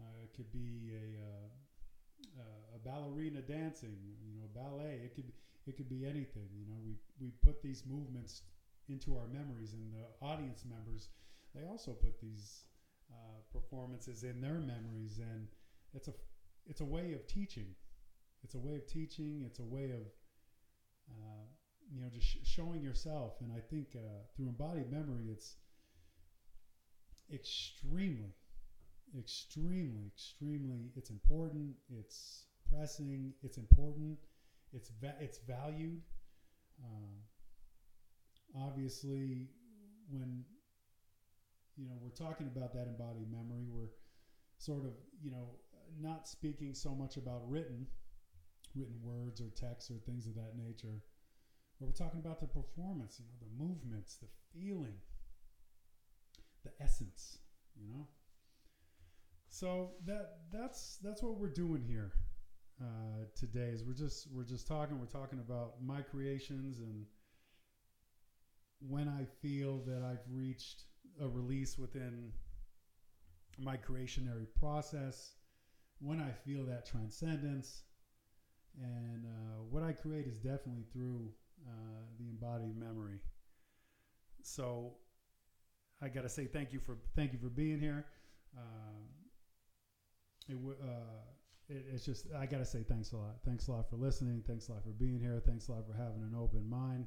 uh, 0.00 0.24
it 0.24 0.34
could 0.34 0.50
be 0.52 0.92
a, 0.92 2.40
uh, 2.40 2.76
a 2.76 2.78
ballerina 2.78 3.40
dancing. 3.42 3.96
You 4.24 4.40
know, 4.40 4.48
ballet. 4.54 5.00
It 5.04 5.14
could 5.14 5.32
it 5.66 5.76
could 5.76 5.88
be 5.88 6.04
anything. 6.04 6.48
You 6.56 6.66
know, 6.66 6.80
we 6.84 6.96
we 7.20 7.32
put 7.44 7.62
these 7.62 7.84
movements 7.86 8.42
into 8.88 9.16
our 9.16 9.26
memories, 9.28 9.72
and 9.72 9.92
the 9.92 10.26
audience 10.26 10.64
members 10.68 11.08
they 11.54 11.64
also 11.64 11.92
put 11.92 12.20
these 12.20 12.64
uh, 13.10 13.40
performances 13.52 14.24
in 14.24 14.40
their 14.40 14.58
memories, 14.58 15.18
and 15.18 15.46
it's 15.92 16.08
a 16.08 16.14
it's 16.66 16.80
a 16.80 16.84
way 16.84 17.12
of 17.12 17.26
teaching. 17.26 17.74
It's 18.42 18.54
a 18.54 18.58
way 18.58 18.74
of 18.74 18.86
teaching. 18.86 19.42
It's 19.46 19.58
a 19.60 19.64
way 19.64 19.90
of 19.90 20.06
uh, 21.10 21.44
you 21.92 22.00
know, 22.00 22.08
just 22.08 22.26
sh- 22.26 22.36
showing 22.44 22.82
yourself. 22.82 23.34
And 23.40 23.52
I 23.52 23.60
think 23.60 23.88
uh, 23.96 24.24
through 24.34 24.48
embodied 24.48 24.90
memory, 24.90 25.28
it's 25.30 25.56
extremely, 27.32 28.34
extremely, 29.18 30.06
extremely. 30.06 30.90
It's 30.96 31.10
important. 31.10 31.74
It's 31.90 32.46
pressing. 32.70 33.32
It's 33.42 33.58
important. 33.58 34.18
It's 34.72 34.90
va- 35.00 35.16
it's 35.20 35.38
valued. 35.38 36.00
Uh, 36.82 37.20
obviously, 38.56 39.48
when 40.10 40.44
you 41.76 41.88
know 41.88 41.96
we're 42.00 42.10
talking 42.10 42.46
about 42.46 42.72
that 42.74 42.86
embodied 42.86 43.30
memory, 43.30 43.66
we're 43.68 43.90
sort 44.58 44.84
of 44.84 44.92
you 45.22 45.30
know 45.30 45.56
not 46.00 46.28
speaking 46.28 46.74
so 46.74 46.94
much 46.94 47.16
about 47.16 47.48
written 47.48 47.86
written 48.74 48.96
words 49.02 49.40
or 49.40 49.50
texts 49.50 49.90
or 49.90 49.98
things 50.06 50.26
of 50.26 50.34
that 50.34 50.56
nature. 50.56 51.02
But 51.78 51.86
we're 51.86 51.92
talking 51.92 52.20
about 52.20 52.40
the 52.40 52.46
performance, 52.46 53.20
you 53.20 53.26
know, 53.26 53.36
the 53.40 53.64
movements, 53.64 54.16
the 54.16 54.28
feeling, 54.54 54.94
the 56.64 56.70
essence, 56.80 57.38
you 57.76 57.86
know. 57.88 58.06
So 59.48 59.92
that 60.06 60.38
that's 60.50 60.98
that's 61.02 61.22
what 61.22 61.38
we're 61.38 61.48
doing 61.48 61.82
here 61.82 62.12
uh, 62.80 63.24
today. 63.36 63.70
Is 63.72 63.84
we're 63.84 63.92
just 63.94 64.28
we're 64.32 64.44
just 64.44 64.66
talking. 64.66 64.98
We're 64.98 65.06
talking 65.06 65.38
about 65.38 65.82
my 65.82 66.00
creations 66.00 66.78
and 66.78 67.04
when 68.88 69.08
I 69.08 69.24
feel 69.40 69.78
that 69.86 70.02
I've 70.02 70.24
reached 70.30 70.84
a 71.20 71.28
release 71.28 71.78
within 71.78 72.32
my 73.58 73.76
creationary 73.76 74.46
process, 74.58 75.34
when 76.00 76.20
I 76.20 76.30
feel 76.44 76.64
that 76.66 76.86
transcendence, 76.86 77.82
and 78.80 79.24
uh, 79.26 79.62
what 79.70 79.82
I 79.82 79.92
create 79.92 80.26
is 80.26 80.38
definitely 80.38 80.84
through 80.92 81.30
uh, 81.66 82.02
the 82.18 82.28
embodied 82.28 82.76
memory. 82.76 83.20
So 84.42 84.94
I 86.02 86.08
got 86.08 86.22
to 86.22 86.28
say 86.28 86.46
thank 86.46 86.72
you 86.72 86.80
for 86.80 86.96
thank 87.14 87.32
you 87.32 87.38
for 87.38 87.48
being 87.48 87.80
here. 87.80 88.06
Um, 88.56 89.02
it, 90.48 90.56
uh, 90.82 90.88
it, 91.68 91.84
it's 91.94 92.04
just 92.04 92.26
I 92.38 92.46
got 92.46 92.58
to 92.58 92.64
say 92.64 92.82
thanks 92.82 93.12
a 93.12 93.16
lot. 93.16 93.36
Thanks 93.44 93.68
a 93.68 93.72
lot 93.72 93.88
for 93.88 93.96
listening. 93.96 94.42
Thanks 94.46 94.68
a 94.68 94.72
lot 94.72 94.82
for 94.82 94.90
being 94.90 95.20
here. 95.20 95.42
Thanks 95.46 95.68
a 95.68 95.72
lot 95.72 95.86
for 95.86 95.92
having 95.92 96.22
an 96.22 96.34
open 96.38 96.68
mind. 96.68 97.06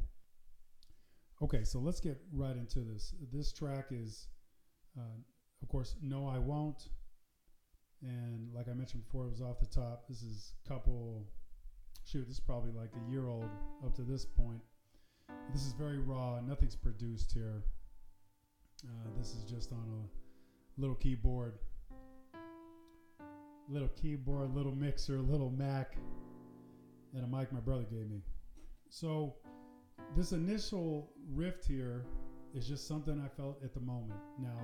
Okay, 1.41 1.63
so 1.63 1.79
let's 1.79 1.99
get 1.99 2.17
right 2.31 2.55
into 2.55 2.79
this. 2.79 3.13
This 3.33 3.51
track 3.51 3.87
is, 3.91 4.27
uh, 4.97 5.19
of 5.61 5.67
course, 5.67 5.95
No 6.01 6.27
I 6.27 6.37
Won't. 6.37 6.87
And 8.01 8.53
like 8.53 8.69
I 8.69 8.73
mentioned 8.73 9.03
before, 9.03 9.25
it 9.25 9.31
was 9.31 9.41
off 9.41 9.59
the 9.59 9.65
top. 9.65 10.07
This 10.07 10.21
is 10.21 10.53
couple 10.67 11.27
shoot, 12.05 12.27
this 12.27 12.37
is 12.37 12.39
probably 12.39 12.71
like 12.71 12.91
a 12.95 13.11
year 13.11 13.27
old 13.27 13.49
up 13.83 13.95
to 13.95 14.03
this 14.03 14.25
point. 14.25 14.61
This 15.51 15.65
is 15.65 15.73
very 15.73 15.97
raw. 15.97 16.39
Nothing's 16.39 16.75
produced 16.75 17.33
here. 17.33 17.63
Uh, 18.85 19.09
this 19.17 19.33
is 19.33 19.43
just 19.43 19.71
on 19.71 19.79
a 19.79 20.81
little 20.81 20.95
keyboard, 20.95 21.59
little 23.69 23.89
keyboard, 23.89 24.53
little 24.53 24.75
mixer, 24.75 25.19
little 25.19 25.49
Mac, 25.49 25.95
and 27.13 27.23
a 27.23 27.27
mic 27.27 27.51
my 27.51 27.59
brother 27.59 27.83
gave 27.83 28.09
me. 28.09 28.21
So 28.89 29.35
this 30.15 30.31
initial 30.31 31.11
riff 31.33 31.65
here 31.67 32.05
is 32.53 32.67
just 32.67 32.87
something 32.87 33.21
I 33.23 33.27
felt 33.27 33.63
at 33.63 33.73
the 33.73 33.79
moment. 33.79 34.19
Now, 34.39 34.59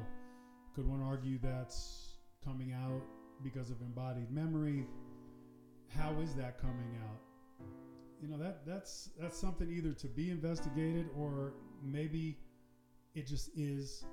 could 0.75 0.87
one 0.87 1.01
argue 1.01 1.39
that's 1.41 2.15
coming 2.43 2.73
out 2.73 3.01
because 3.43 3.69
of 3.69 3.81
embodied 3.81 4.31
memory? 4.31 4.85
How 5.89 6.13
is 6.21 6.33
that 6.35 6.61
coming 6.61 6.97
out? 7.09 7.19
you 8.21 8.27
know 8.27 8.37
that 8.37 8.65
that's 8.65 9.09
that's 9.19 9.37
something 9.37 9.69
either 9.71 9.93
to 9.93 10.07
be 10.07 10.29
investigated 10.29 11.07
or 11.17 11.53
maybe 11.83 12.37
it 13.15 13.27
just 13.27 13.49
is 13.55 14.05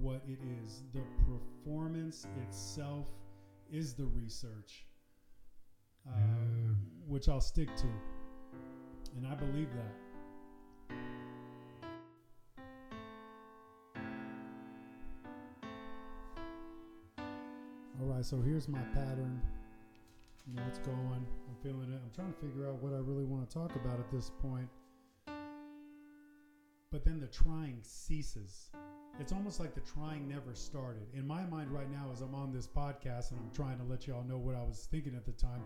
what 0.00 0.22
it 0.26 0.38
is. 0.64 0.82
The 0.92 1.02
performance 1.26 2.26
itself 2.46 3.06
is 3.70 3.94
the 3.94 4.06
research, 4.06 4.86
uh, 6.06 6.12
yeah. 6.16 6.74
which 7.06 7.28
I'll 7.28 7.40
stick 7.40 7.74
to, 7.76 7.86
and 9.16 9.26
I 9.26 9.34
believe 9.34 9.68
that. 9.74 10.94
All 18.00 18.06
right, 18.06 18.24
so 18.24 18.40
here's 18.40 18.68
my 18.68 18.80
pattern. 18.94 19.40
You 20.46 20.54
know 20.54 20.62
what's 20.62 20.78
going 20.78 21.26
I'm 21.48 21.56
feeling 21.62 21.92
it. 21.92 22.00
I'm 22.02 22.10
trying 22.14 22.32
to 22.32 22.38
figure 22.38 22.68
out 22.68 22.82
what 22.82 22.94
I 22.94 22.98
really 22.98 23.24
want 23.24 23.48
to 23.48 23.52
talk 23.52 23.74
about 23.76 23.98
at 23.98 24.10
this 24.10 24.30
point. 24.40 24.68
But 26.98 27.04
then 27.04 27.20
the 27.20 27.28
trying 27.28 27.78
ceases. 27.82 28.70
It's 29.20 29.30
almost 29.30 29.60
like 29.60 29.72
the 29.72 29.82
trying 29.82 30.26
never 30.26 30.52
started. 30.52 31.06
In 31.14 31.28
my 31.28 31.44
mind 31.44 31.70
right 31.70 31.88
now, 31.88 32.10
as 32.12 32.22
I'm 32.22 32.34
on 32.34 32.52
this 32.52 32.66
podcast 32.66 33.30
and 33.30 33.38
I'm 33.38 33.54
trying 33.54 33.78
to 33.78 33.84
let 33.84 34.08
you 34.08 34.16
all 34.16 34.24
know 34.24 34.36
what 34.36 34.56
I 34.56 34.64
was 34.64 34.88
thinking 34.90 35.14
at 35.14 35.24
the 35.24 35.30
time, 35.30 35.62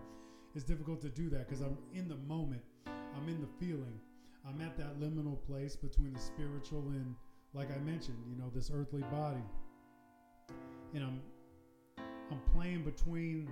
it's 0.53 0.63
difficult 0.63 1.01
to 1.01 1.09
do 1.09 1.31
that 1.31 1.49
because 1.49 1.61
I'm 1.61 1.75
in 1.91 2.07
the 2.07 2.17
moment. 2.17 2.61
I'm 2.85 3.27
in 3.27 3.41
the 3.41 3.47
feeling. 3.59 3.99
I'm 4.47 4.61
at 4.61 4.77
that 4.77 4.99
liminal 4.99 5.43
place 5.47 5.75
between 5.75 6.13
the 6.13 6.19
spiritual 6.19 6.81
and, 6.89 7.15
like 7.55 7.71
I 7.71 7.79
mentioned, 7.79 8.19
you 8.29 8.35
know, 8.35 8.51
this 8.53 8.69
earthly 8.71 9.01
body. 9.09 9.41
And 10.93 11.03
I'm 11.03 11.21
I'm 12.29 12.41
playing 12.53 12.83
between 12.83 13.49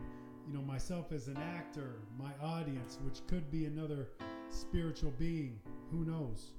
you 0.48 0.54
know, 0.54 0.62
myself 0.62 1.12
as 1.12 1.30
an 1.30 1.38
actor, 1.38 1.96
my 2.20 2.32
audience, 2.44 3.00
which 3.04 3.26
could 3.26 3.50
be 3.50 3.66
another 3.66 4.10
spiritual 4.50 5.14
being. 5.18 5.60
Who 5.90 6.06
knows? 6.06 6.54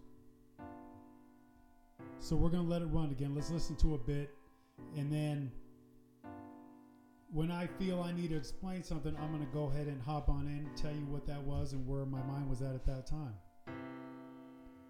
So 2.23 2.37
we're 2.37 2.51
going 2.51 2.63
to 2.63 2.71
let 2.71 2.83
it 2.83 2.87
run 2.87 3.11
again. 3.11 3.35
Let's 3.35 3.51
listen 3.51 3.75
to 3.77 3.97
a 3.97 3.99
bit. 3.99 4.31
And 4.97 5.13
then 5.13 5.51
when 7.33 7.51
I 7.51 7.67
feel 7.67 8.01
I 8.01 8.13
need 8.13 8.31
to 8.31 8.37
explain 8.37 8.85
something, 8.85 9.13
I'm 9.21 9.33
going 9.33 9.45
to 9.45 9.53
go 9.53 9.65
ahead 9.65 9.89
and 9.89 10.01
hop 10.01 10.29
on 10.29 10.47
in, 10.47 10.71
tell 10.77 10.93
you 10.93 11.05
what 11.07 11.27
that 11.27 11.43
was 11.43 11.73
and 11.73 11.85
where 11.85 12.07
my 12.07 12.23
mind 12.23 12.49
was 12.49 12.63
at 12.63 12.77
at 12.77 12.87
that 12.87 13.09
time. 13.09 13.35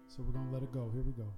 So 0.07 0.21
we're 0.21 0.31
going 0.31 0.45
to 0.45 0.53
let 0.53 0.61
it 0.61 0.71
go. 0.71 0.91
Here 0.93 1.01
we 1.01 1.11
go. 1.11 1.33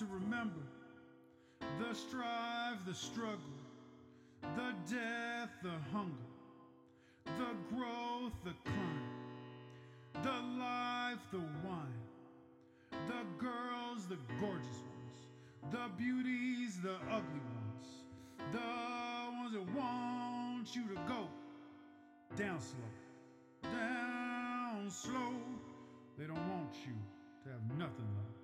To 0.00 0.06
remember 0.06 0.64
the 1.78 1.94
strive, 1.94 2.86
the 2.86 2.94
struggle, 2.94 3.36
the 4.56 4.72
death, 4.90 5.50
the 5.62 5.76
hunger, 5.92 6.14
the 7.26 7.52
growth, 7.68 8.32
the 8.42 8.54
climb, 8.64 9.02
the 10.22 10.58
life, 10.58 11.18
the 11.30 11.42
wine, 11.68 12.00
the 13.08 13.44
girls, 13.44 14.06
the 14.08 14.16
gorgeous 14.40 14.80
ones, 14.88 15.70
the 15.70 16.02
beauties, 16.02 16.80
the 16.82 16.94
ugly 17.10 17.42
ones, 17.52 17.88
the 18.52 18.58
ones 19.36 19.52
that 19.52 19.74
want 19.78 20.74
you 20.74 20.82
to 20.88 20.94
go 21.06 21.28
down 22.38 22.58
slow, 22.58 23.70
down 23.70 24.88
slow. 24.88 25.34
They 26.16 26.24
don't 26.24 26.48
want 26.48 26.72
you 26.86 26.94
to 27.44 27.50
have 27.50 27.78
nothing 27.78 28.08
left. 28.16 28.39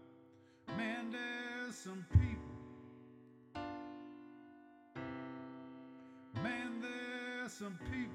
Man, 0.68 1.10
there's 1.12 1.76
some 1.76 2.04
people. 2.12 2.56
Man, 6.42 6.80
there's 6.80 7.52
some 7.52 7.78
people. 7.90 8.12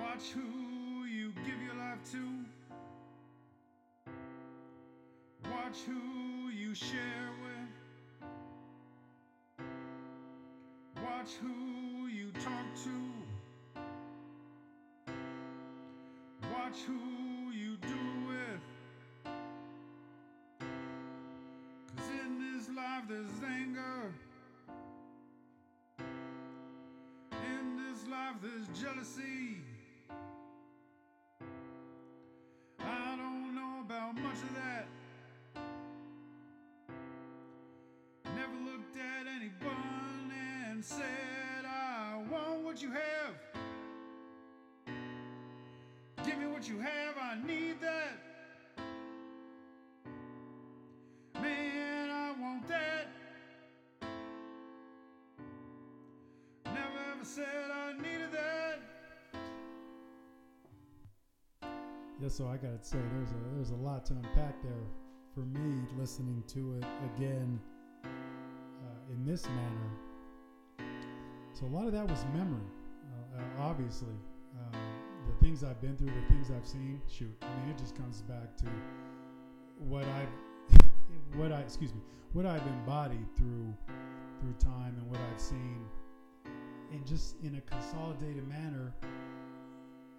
Watch 0.00 0.30
who 0.32 1.04
you 1.04 1.32
give 1.44 1.60
your 1.62 1.74
life 1.74 1.98
to. 2.12 2.44
Watch 5.50 5.78
who 5.86 6.50
you 6.50 6.74
share 6.74 7.30
with. 7.42 7.70
Watch 11.04 11.32
who 11.40 12.06
you 12.06 12.32
talk 12.32 12.74
to. 12.84 12.96
Watch 16.52 16.78
who 16.86 17.13
Cause 21.96 22.08
in 22.08 22.38
this 22.38 22.68
life 22.68 23.04
there's 23.08 23.42
anger. 23.46 24.12
In 27.32 27.76
this 27.76 28.06
life 28.08 28.36
there's 28.42 28.68
jealousy. 28.78 29.58
I 32.80 33.16
don't 33.16 33.54
know 33.54 33.80
about 33.84 34.16
much 34.16 34.34
of 34.34 34.54
that. 34.54 34.86
Never 38.24 38.58
looked 38.64 38.96
at 38.96 39.26
anyone 39.26 40.32
and 40.68 40.84
said, 40.84 41.64
I 41.66 42.22
want 42.30 42.64
what 42.64 42.82
you 42.82 42.90
have. 42.90 43.34
Give 46.26 46.38
me 46.38 46.46
what 46.46 46.68
you 46.68 46.78
have, 46.78 47.16
I 47.20 47.36
need 47.46 47.80
that. 47.80 48.03
Yeah, 62.20 62.28
so 62.28 62.46
I 62.46 62.56
gotta 62.56 62.78
say, 62.80 62.98
there's 63.12 63.30
a 63.30 63.56
there's 63.56 63.70
a 63.70 63.76
lot 63.76 64.06
to 64.06 64.12
unpack 64.14 64.62
there 64.62 64.86
for 65.34 65.40
me 65.40 65.82
listening 65.98 66.44
to 66.46 66.74
it 66.78 66.84
again 67.16 67.58
uh, 68.04 69.12
in 69.12 69.24
this 69.26 69.46
manner. 69.48 70.86
So 71.52 71.66
a 71.66 71.72
lot 71.74 71.86
of 71.86 71.92
that 71.92 72.08
was 72.08 72.24
memory, 72.32 72.66
uh, 73.36 73.40
uh, 73.40 73.62
obviously. 73.68 74.14
Uh, 74.56 74.76
the 75.26 75.44
things 75.44 75.64
I've 75.64 75.80
been 75.80 75.96
through, 75.96 76.08
the 76.08 76.34
things 76.34 76.50
I've 76.56 76.66
seen. 76.66 77.00
Shoot, 77.08 77.34
I 77.42 77.46
mean, 77.60 77.70
it 77.70 77.78
just 77.78 77.96
comes 77.96 78.22
back 78.22 78.56
to 78.58 78.66
what 79.78 80.04
I've, 80.04 80.80
what 81.36 81.50
I, 81.50 81.60
excuse 81.60 81.92
me, 81.92 82.00
what 82.32 82.46
I've 82.46 82.66
embodied 82.66 83.26
through 83.36 83.74
through 84.40 84.54
time 84.60 84.94
and 84.98 85.10
what 85.10 85.18
I've 85.32 85.40
seen, 85.40 85.80
and 86.92 87.04
just 87.04 87.36
in 87.42 87.56
a 87.56 87.60
consolidated 87.62 88.46
manner 88.48 88.94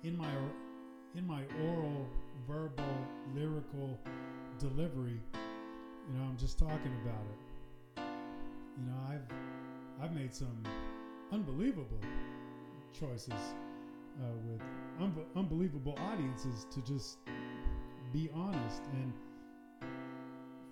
in 0.03 0.17
my 0.17 0.29
in 1.17 1.25
my 1.25 1.43
oral, 1.63 2.07
verbal, 2.47 2.83
lyrical 3.33 3.97
delivery, 4.59 5.19
you 5.33 6.17
know, 6.17 6.23
I'm 6.23 6.37
just 6.37 6.59
talking 6.59 6.93
about 7.03 7.23
it. 7.31 8.01
You 8.77 8.87
know, 8.87 8.97
I've 9.09 10.03
I've 10.03 10.13
made 10.13 10.33
some 10.33 10.61
unbelievable 11.31 11.99
choices 12.97 13.33
uh, 13.33 14.25
with 14.45 14.61
unbe- 14.99 15.25
unbelievable 15.35 15.97
audiences 16.11 16.67
to 16.71 16.81
just 16.81 17.17
be 18.11 18.29
honest, 18.35 18.83
and 18.91 19.13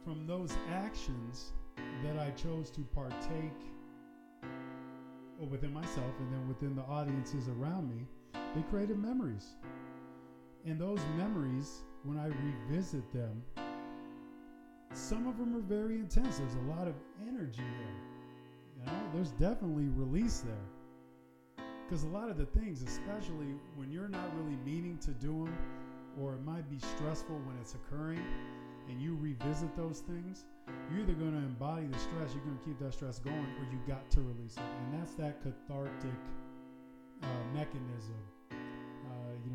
from 0.03 0.27
those 0.27 0.51
actions 0.71 1.53
that 2.03 2.19
I 2.19 2.31
chose 2.31 2.69
to 2.71 2.81
partake 2.93 3.61
uh, 4.43 5.45
within 5.45 5.73
myself 5.73 6.11
and 6.19 6.33
then 6.33 6.47
within 6.49 6.75
the 6.75 6.83
audiences 6.83 7.47
around 7.47 7.89
me, 7.89 8.05
they 8.55 8.61
created 8.63 8.97
memories. 8.97 9.55
And 10.65 10.79
those 10.79 11.01
memories, 11.17 11.83
when 12.03 12.17
I 12.17 12.27
revisit 12.27 13.11
them, 13.11 13.43
some 14.93 15.27
of 15.27 15.37
them 15.37 15.55
are 15.55 15.61
very 15.61 15.95
intense. 15.95 16.37
There's 16.37 16.55
a 16.55 16.71
lot 16.71 16.87
of 16.87 16.93
energy 17.27 17.61
there. 17.61 17.99
You 18.79 18.85
know, 18.85 18.99
there's 19.13 19.31
definitely 19.31 19.89
release 19.89 20.39
there. 20.39 21.65
Because 21.83 22.03
a 22.03 22.07
lot 22.07 22.29
of 22.29 22.37
the 22.37 22.45
things, 22.45 22.81
especially 22.81 23.55
when 23.75 23.91
you're 23.91 24.07
not 24.07 24.25
really 24.37 24.57
meaning 24.65 24.97
to 24.99 25.11
do 25.11 25.45
them, 25.45 25.57
or 26.21 26.33
it 26.33 26.45
might 26.45 26.69
be 26.69 26.79
stressful 26.79 27.35
when 27.45 27.57
it's 27.59 27.75
occurring, 27.75 28.23
and 28.89 29.01
you 29.01 29.17
revisit 29.19 29.75
those 29.75 29.99
things, 29.99 30.45
you're 30.89 31.01
either 31.01 31.13
going 31.13 31.31
to 31.31 31.39
embody 31.39 31.87
the 31.87 31.99
stress, 31.99 32.33
you're 32.33 32.43
going 32.43 32.57
to 32.57 32.63
keep 32.63 32.79
that 32.79 32.93
stress 32.93 33.19
going, 33.19 33.35
or 33.35 33.67
you 33.71 33.79
got 33.85 34.09
to 34.11 34.21
release 34.21 34.55
it. 34.55 34.63
And 34.63 35.01
that's 35.01 35.13
that 35.15 35.41
cathartic 35.43 36.19
uh, 37.21 37.27
mechanism 37.53 38.15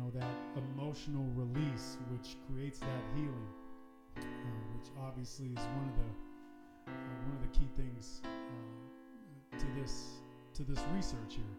that 0.09 0.35
emotional 0.57 1.25
release 1.35 1.97
which 2.11 2.37
creates 2.47 2.79
that 2.79 3.03
healing 3.15 3.49
uh, 4.17 4.21
which 4.75 4.89
obviously 5.01 5.47
is 5.47 5.63
one 5.77 5.89
of 5.89 5.95
the 5.97 6.91
uh, 6.91 7.15
one 7.25 7.35
of 7.35 7.41
the 7.41 7.59
key 7.59 7.69
things 7.75 8.21
uh, 8.25 9.57
to 9.57 9.65
this 9.79 10.21
to 10.53 10.63
this 10.63 10.83
research 10.95 11.35
here 11.35 11.55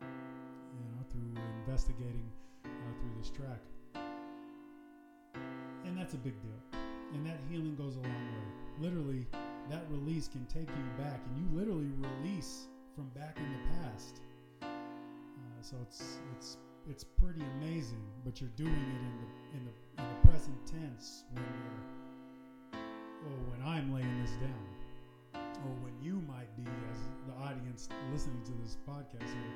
you 0.00 0.84
know 0.90 1.04
through 1.10 1.42
investigating 1.64 2.28
uh, 2.64 2.68
through 3.00 3.14
this 3.18 3.30
track. 3.30 3.60
And 5.84 5.96
that's 5.96 6.14
a 6.14 6.18
big 6.18 6.34
deal. 6.42 6.80
And 7.12 7.26
that 7.26 7.38
healing 7.50 7.76
goes 7.76 7.96
a 7.96 8.00
long 8.00 8.10
way. 8.10 8.88
Literally 8.88 9.26
that 9.70 9.84
release 9.88 10.28
can 10.28 10.44
take 10.46 10.68
you 10.68 11.02
back 11.04 11.20
and 11.26 11.38
you 11.38 11.58
literally 11.58 11.90
release 11.98 12.68
from 12.94 13.08
back 13.14 13.38
in 13.38 13.50
the 13.50 13.58
past. 13.80 14.20
Uh, 14.62 14.66
so 15.62 15.76
it's 15.82 16.18
it's 16.36 16.56
it's 16.88 17.04
pretty 17.04 17.42
amazing, 17.58 18.04
but 18.24 18.40
you're 18.40 18.50
doing 18.56 18.72
it 18.72 19.00
in 19.00 19.14
the 19.20 19.58
in 19.58 19.64
the 19.64 20.02
in 20.02 20.08
the 20.08 20.28
present 20.28 20.56
tense 20.66 21.24
when 21.32 21.44
you're 21.44 22.80
or 23.24 23.36
when 23.48 23.60
I'm 23.66 23.92
laying 23.92 24.20
this 24.20 24.32
down, 24.32 24.66
or 25.64 25.72
when 25.80 25.96
you 26.02 26.20
might 26.28 26.52
be 26.56 26.68
as 26.92 26.98
the 27.26 27.32
audience 27.40 27.88
listening 28.12 28.42
to 28.44 28.52
this 28.62 28.76
podcast 28.86 29.24
here, 29.32 29.54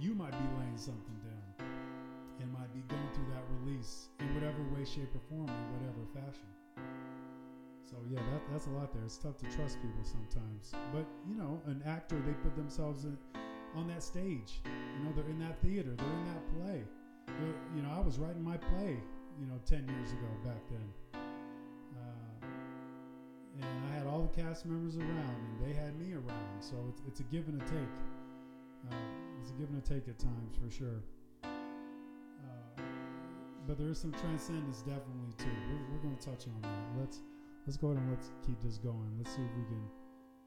you 0.00 0.14
might 0.14 0.32
be 0.32 0.46
laying 0.58 0.76
something 0.76 1.14
down 1.22 1.70
and 2.40 2.52
might 2.52 2.72
be 2.74 2.82
going 2.88 3.08
through 3.14 3.30
that 3.32 3.44
release 3.62 4.08
in 4.18 4.34
whatever 4.34 4.58
way, 4.74 4.84
shape, 4.84 5.14
or 5.14 5.22
form, 5.30 5.48
in 5.48 5.66
whatever 5.78 6.02
fashion. 6.12 6.50
So 7.88 7.94
yeah, 8.10 8.18
that, 8.18 8.42
that's 8.50 8.66
a 8.66 8.70
lot 8.70 8.92
there. 8.92 9.04
It's 9.04 9.16
tough 9.16 9.38
to 9.38 9.46
trust 9.54 9.80
people 9.80 10.02
sometimes, 10.02 10.74
but 10.92 11.06
you 11.28 11.36
know, 11.36 11.62
an 11.66 11.82
actor 11.86 12.20
they 12.26 12.34
put 12.42 12.56
themselves 12.56 13.04
in 13.04 13.16
on 13.76 13.86
that 13.88 14.02
stage. 14.02 14.60
You 14.96 15.04
know, 15.04 15.12
they're 15.14 15.28
in 15.28 15.38
that 15.40 15.60
theater, 15.60 15.94
they're 15.96 16.16
in 16.16 16.24
that 16.24 16.44
play. 16.56 16.82
They're, 17.26 17.54
you 17.76 17.82
know, 17.82 17.90
I 17.92 18.00
was 18.00 18.18
writing 18.18 18.42
my 18.42 18.56
play, 18.56 18.96
you 19.38 19.46
know, 19.46 19.60
10 19.66 19.86
years 19.88 20.12
ago 20.12 20.28
back 20.44 20.62
then. 20.70 21.20
Uh, 21.94 22.46
and 23.60 23.92
I 23.92 23.98
had 23.98 24.06
all 24.06 24.22
the 24.22 24.42
cast 24.42 24.64
members 24.64 24.96
around, 24.96 25.36
and 25.36 25.66
they 25.66 25.74
had 25.78 25.98
me 25.98 26.14
around. 26.14 26.60
So 26.60 26.76
it's, 26.88 27.02
it's 27.06 27.20
a 27.20 27.24
give 27.24 27.48
and 27.48 27.60
a 27.60 27.64
take. 27.66 27.94
Uh, 28.90 28.96
it's 29.40 29.50
a 29.50 29.54
give 29.54 29.68
and 29.68 29.82
a 29.82 29.86
take 29.86 30.08
at 30.08 30.18
times, 30.18 30.56
for 30.62 30.70
sure. 30.70 31.02
Uh, 31.44 32.80
but 33.66 33.78
there 33.78 33.88
is 33.88 33.98
some 33.98 34.12
transcendence 34.12 34.78
definitely 34.78 35.34
too. 35.38 35.52
We're, 35.68 35.92
we're 35.92 36.02
going 36.02 36.16
to 36.16 36.24
touch 36.24 36.46
on 36.46 36.60
that. 36.62 37.00
Let's 37.00 37.20
let's 37.66 37.76
go 37.76 37.88
ahead 37.88 38.02
and 38.02 38.10
let's 38.10 38.30
keep 38.46 38.60
this 38.62 38.78
going. 38.78 39.10
Let's 39.18 39.34
see 39.34 39.42
if 39.42 39.50
we 39.58 39.64
can 39.66 39.84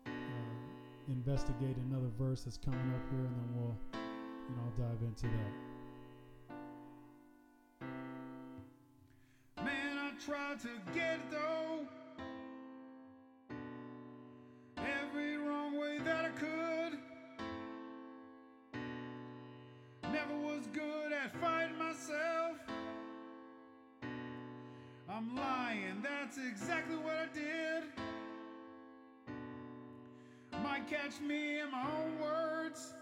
uh, 0.07 1.11
investigate 1.11 1.75
another 1.89 2.09
verse 2.17 2.43
that's 2.43 2.57
coming 2.57 2.79
up 2.79 3.03
here, 3.11 3.25
and 3.25 3.35
then 3.35 3.49
we'll, 3.55 3.77
you 4.49 4.55
know, 4.55 4.69
dive 4.77 5.01
into 5.01 5.27
that. 5.27 5.53
Man, 9.63 9.97
I 9.97 10.11
tried 10.25 10.59
to 10.61 10.69
get 10.93 11.15
it 11.15 11.31
though. 11.31 11.87
Every 14.77 15.37
wrong 15.37 15.77
way 15.77 15.99
that 15.99 16.25
I 16.25 16.29
could. 16.29 16.97
Never 20.11 20.37
was 20.37 20.67
good 20.73 21.11
at 21.13 21.35
fighting 21.39 21.77
myself. 21.77 22.57
I'm 25.07 25.35
lying, 25.35 26.01
that's 26.01 26.37
exactly 26.37 26.95
what 26.95 27.13
I 27.13 27.27
did. 27.33 27.83
Might 30.63 30.87
catch 30.87 31.19
me 31.19 31.59
in 31.59 31.71
my 31.71 31.83
own 31.83 32.19
words. 32.21 32.93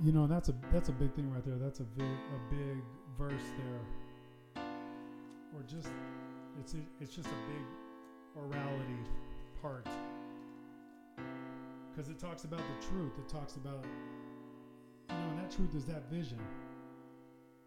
You 0.00 0.12
know, 0.12 0.28
that's 0.28 0.48
a 0.48 0.54
that's 0.72 0.88
a 0.90 0.92
big 0.92 1.12
thing 1.14 1.32
right 1.32 1.44
there. 1.44 1.56
That's 1.56 1.80
a 1.80 1.84
big 1.84 2.06
a 2.06 2.54
big 2.54 2.78
verse 3.18 3.42
there. 3.56 4.64
Or 5.54 5.62
just 5.66 5.88
it's 6.60 6.76
it's 7.00 7.14
just 7.14 7.26
a 7.26 7.40
big 7.50 8.40
orality 8.40 9.04
part. 9.60 9.88
Cuz 11.96 12.08
it 12.10 12.18
talks 12.20 12.44
about 12.44 12.60
the 12.60 12.86
truth. 12.86 13.12
It 13.18 13.28
talks 13.28 13.56
about 13.56 13.84
you 15.10 15.16
know, 15.16 15.30
and 15.30 15.38
that 15.40 15.50
truth 15.50 15.74
is 15.74 15.84
that 15.86 16.08
vision. 16.10 16.38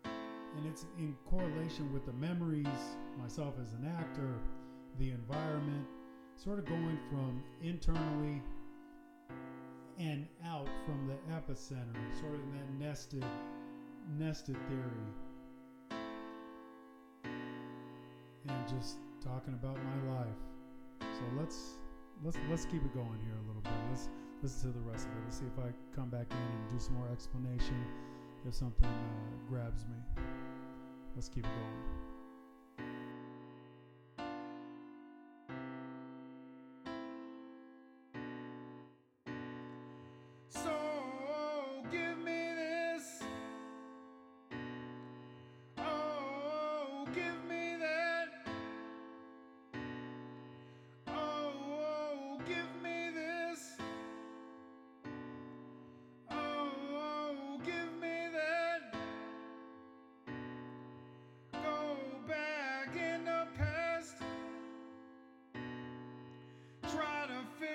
And 0.06 0.66
it's 0.66 0.86
in 0.98 1.16
correlation 1.30 1.92
with 1.92 2.06
the 2.06 2.14
memories, 2.14 2.96
myself 3.18 3.56
as 3.62 3.74
an 3.74 3.94
actor, 4.00 4.36
the 5.00 5.12
environment, 5.12 5.86
sort 6.38 6.60
of 6.60 6.66
going 6.66 6.98
from 7.10 7.44
internally 7.62 8.42
and 10.02 10.26
out 10.48 10.68
from 10.86 11.08
the 11.08 11.14
epicenter, 11.32 12.20
sort 12.20 12.34
of 12.34 12.42
in 12.42 12.52
that 12.54 12.88
nested, 12.88 13.24
nested 14.18 14.58
theory, 14.68 16.02
and 18.48 18.68
just 18.68 18.98
talking 19.24 19.54
about 19.54 19.78
my 19.78 20.14
life. 20.18 20.42
So 21.02 21.22
let's 21.40 21.78
let's 22.24 22.38
let's 22.50 22.66
keep 22.66 22.84
it 22.84 22.94
going 22.96 23.20
here 23.24 23.38
a 23.44 23.48
little 23.48 23.62
bit. 23.62 23.74
Let's 23.92 24.10
listen 24.42 24.74
to 24.74 24.80
the 24.80 24.86
rest 24.90 25.06
of 25.06 25.12
it. 25.12 25.22
Let's 25.26 25.38
see 25.38 25.46
if 25.46 25.60
I 25.64 25.72
come 25.96 26.10
back 26.10 26.26
in 26.32 26.38
and 26.38 26.70
do 26.72 26.80
some 26.80 26.96
more 26.96 27.08
explanation. 27.12 27.86
If 28.48 28.56
something 28.56 28.90
uh, 28.90 29.50
grabs 29.50 29.86
me, 29.86 30.24
let's 31.16 31.30
keep 31.30 31.46
it 31.46 31.50
going. 31.50 32.11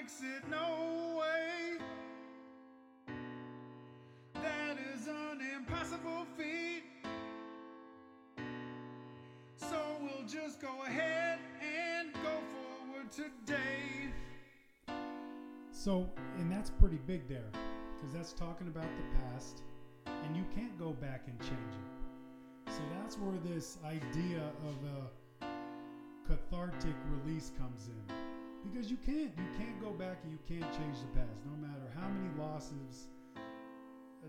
Fix 0.07 0.21
it, 0.21 0.49
no 0.51 1.19
way. 1.19 1.79
That 4.35 4.77
is 4.95 5.07
an 5.09 5.41
impossible 5.57 6.27
feat. 6.37 6.85
So 9.57 9.77
we'll 10.01 10.29
just 10.29 10.61
go 10.61 10.83
ahead 10.87 11.39
and 11.61 12.13
go 12.15 12.39
forward 12.53 13.11
today. 13.11 14.13
So, 15.73 16.09
and 16.39 16.51
that's 16.53 16.71
pretty 16.71 16.99
big 17.07 17.29
there, 17.29 17.51
because 17.97 18.15
that's 18.15 18.33
talking 18.33 18.69
about 18.69 18.85
the 18.85 19.19
past, 19.33 19.63
and 20.07 20.37
you 20.37 20.45
can't 20.55 20.79
go 20.79 20.93
back 20.93 21.23
and 21.27 21.39
change 21.41 21.53
it. 21.53 22.73
So 22.73 22.81
that's 23.01 23.19
where 23.19 23.39
this 23.45 23.79
idea 23.85 24.43
of 24.65 24.77
a 25.43 25.47
cathartic 26.29 26.95
release 27.25 27.53
comes 27.59 27.89
in, 27.89 28.15
because 28.73 28.91
you 28.91 28.97
can't, 28.97 29.33
you 29.37 29.49
can't 29.59 29.81
go 29.81 29.91
back 29.91 30.19
and 30.25 30.33
you 30.33 30.39
can't 30.47 30.71
change 30.73 30.97
the 31.01 31.19
past, 31.19 31.41
no 31.45 31.57
matter 31.67 31.87
how 31.99 32.09
many 32.09 32.29
losses 32.39 33.09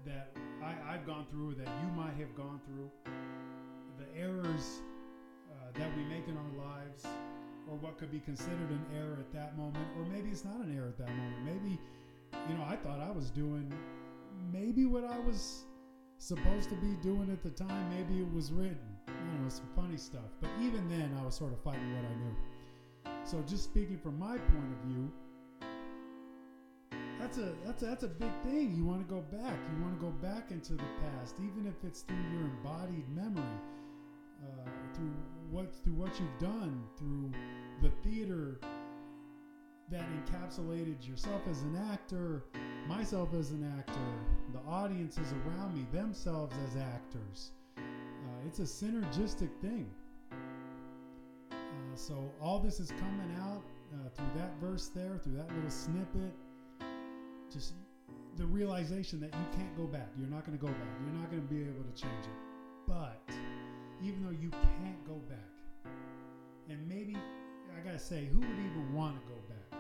that 0.06 0.36
I, 0.64 0.94
I've 0.94 1.06
gone 1.06 1.26
through, 1.32 1.52
or 1.52 1.54
that 1.56 1.68
you 1.82 1.90
might 1.96 2.14
have 2.20 2.36
gone 2.36 2.60
through, 2.66 2.90
the 3.98 4.20
errors 4.20 4.82
uh, 5.52 5.78
that 5.78 5.96
we 5.98 6.04
make 6.04 6.28
in 6.28 6.38
our 6.38 6.66
lives, 6.66 7.06
or 7.70 7.76
what 7.78 7.98
could 7.98 8.12
be 8.12 8.20
considered 8.20 8.70
an 8.70 8.86
error 8.96 9.18
at 9.20 9.34
that 9.34 9.58
moment, 9.58 9.86
or 9.98 10.06
maybe 10.06 10.30
it's 10.30 10.46
not 10.46 10.56
an 10.56 10.76
error 10.76 10.88
at 10.88 10.98
that 10.98 11.10
moment. 11.10 11.44
Maybe, 11.44 11.80
you 12.50 12.58
know, 12.58 12.64
I 12.64 12.76
thought 12.76 13.00
I 13.00 13.12
was 13.12 13.32
doing 13.32 13.74
maybe 14.54 14.86
what 14.86 15.04
I 15.04 15.20
was 15.20 15.66
supposed 16.20 16.70
to 16.70 16.76
be 16.76 16.96
doing 17.02 17.30
at 17.32 17.44
the 17.44 17.50
time. 17.50 17.90
Maybe 17.90 18.22
it 18.22 18.34
was 18.34 18.52
written, 18.52 18.80
you 19.08 19.40
know, 19.42 19.50
some 19.50 19.68
funny 19.76 19.98
stuff. 19.98 20.32
But 20.40 20.50
even 20.62 20.88
then, 20.88 21.18
I 21.20 21.26
was 21.26 21.36
sort 21.36 21.54
of 21.54 21.60
fighting 21.62 21.94
what 21.96 22.06
I 22.06 22.16
knew. 22.16 22.36
So, 23.28 23.44
just 23.46 23.66
speaking 23.66 23.98
from 23.98 24.18
my 24.18 24.38
point 24.38 24.72
of 24.72 24.90
view, 24.90 25.12
that's 27.20 27.38
a 27.38 27.52
that's 27.66 27.84
a, 27.84 27.86
that's 27.88 28.04
a 28.04 28.08
big 28.08 28.32
thing. 28.42 28.74
You 28.74 28.86
want 28.86 29.06
to 29.06 29.14
go 29.14 29.20
back. 29.20 29.58
You 29.76 29.84
want 29.84 30.00
to 30.00 30.06
go 30.06 30.12
back 30.12 30.52
into 30.52 30.76
the 30.76 30.86
past, 31.02 31.36
even 31.40 31.68
if 31.68 31.76
it's 31.86 32.04
through 32.04 32.24
your 32.32 32.44
embodied 32.44 33.04
memory, 33.10 33.44
uh, 34.42 34.70
through 34.94 35.12
what 35.52 35.76
through 35.84 35.96
what 35.96 36.18
you've 36.18 36.40
done, 36.40 36.82
through 36.98 37.30
the 37.82 37.90
theater 38.02 38.62
that 39.92 40.06
encapsulated 40.26 41.06
yourself 41.06 41.42
as 41.52 41.64
an 41.64 41.76
actor, 41.92 42.46
myself 42.88 43.34
as 43.34 43.52
an 43.52 43.70
actor, 43.78 44.54
the 44.54 44.60
audiences 44.72 45.34
around 45.46 45.76
me, 45.76 45.86
themselves 45.92 46.56
as 46.66 46.82
actors. 46.82 47.52
Uh, 47.78 48.48
it's 48.48 48.60
a 48.60 48.64
synergistic 48.64 49.50
thing. 49.60 49.90
So 51.98 52.32
all 52.40 52.60
this 52.60 52.80
is 52.80 52.92
coming 52.92 53.36
out 53.42 53.64
uh, 53.94 54.10
through 54.10 54.40
that 54.40 54.52
verse 54.62 54.90
there, 54.90 55.20
through 55.24 55.38
that 55.38 55.54
little 55.54 55.70
snippet. 55.70 56.32
Just 57.52 57.74
the 58.38 58.46
realization 58.46 59.20
that 59.20 59.34
you 59.34 59.46
can't 59.58 59.76
go 59.76 59.86
back. 59.86 60.10
You're 60.20 60.30
not 60.30 60.46
going 60.46 60.58
to 60.58 60.64
go 60.64 60.72
back. 60.72 60.94
You're 61.04 61.20
not 61.20 61.32
going 61.32 61.42
to 61.42 61.54
be 61.54 61.62
able 61.62 61.84
to 61.84 62.00
change 62.02 62.26
it. 62.26 62.38
But 62.88 63.20
even 64.04 64.24
though 64.24 64.38
you 64.40 64.52
can't 64.52 65.04
go 65.08 65.16
back, 65.28 65.92
and 66.70 66.88
maybe 66.88 67.18
I 67.76 67.86
gotta 67.86 68.00
say, 68.00 68.26
who 68.26 68.40
would 68.40 68.60
even 68.60 68.94
want 68.94 69.16
to 69.16 69.22
go 69.28 69.40
back? 69.50 69.80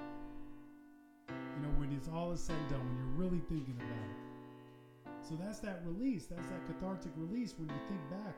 You 1.29 1.63
know, 1.63 1.73
when 1.77 1.91
it's 1.95 2.07
all 2.07 2.31
is 2.31 2.41
said 2.41 2.55
and 2.55 2.69
done, 2.69 2.79
when 2.79 2.97
you're 2.97 3.29
really 3.29 3.41
thinking 3.49 3.75
about 3.77 3.87
it. 3.87 5.27
So 5.27 5.35
that's 5.35 5.59
that 5.59 5.81
release. 5.85 6.25
That's 6.25 6.47
that 6.47 6.65
cathartic 6.65 7.11
release 7.15 7.53
when 7.57 7.69
you 7.69 7.75
think 7.87 8.01
back, 8.09 8.35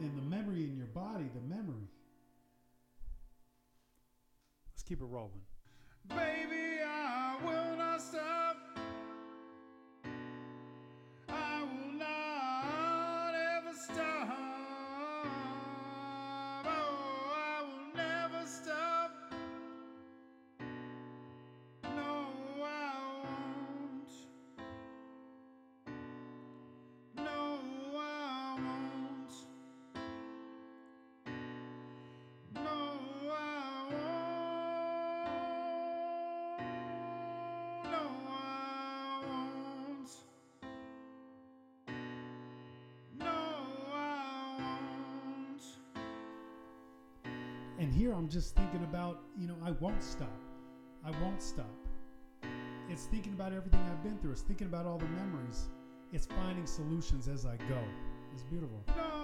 and 0.00 0.16
the 0.16 0.22
memory 0.22 0.64
in 0.64 0.76
your 0.76 0.88
body, 0.88 1.30
the 1.34 1.54
memory. 1.54 1.88
Keep 4.88 5.00
it 5.00 5.06
rolling. 5.06 5.40
Baby, 6.08 6.80
I 6.86 7.36
will 7.44 7.76
not 7.76 8.00
stop. 8.00 8.35
And 47.78 47.92
here 47.92 48.12
I'm 48.12 48.28
just 48.28 48.56
thinking 48.56 48.82
about, 48.84 49.20
you 49.38 49.46
know, 49.46 49.56
I 49.64 49.72
won't 49.72 50.02
stop. 50.02 50.40
I 51.04 51.10
won't 51.22 51.42
stop. 51.42 51.66
It's 52.88 53.04
thinking 53.04 53.34
about 53.34 53.52
everything 53.52 53.80
I've 53.90 54.02
been 54.02 54.16
through. 54.18 54.32
It's 54.32 54.42
thinking 54.42 54.66
about 54.66 54.86
all 54.86 54.96
the 54.96 55.06
memories. 55.06 55.68
It's 56.12 56.26
finding 56.26 56.66
solutions 56.66 57.28
as 57.28 57.44
I 57.44 57.56
go. 57.68 57.78
It's 58.32 58.44
beautiful. 58.44 58.82
No, 58.96 59.15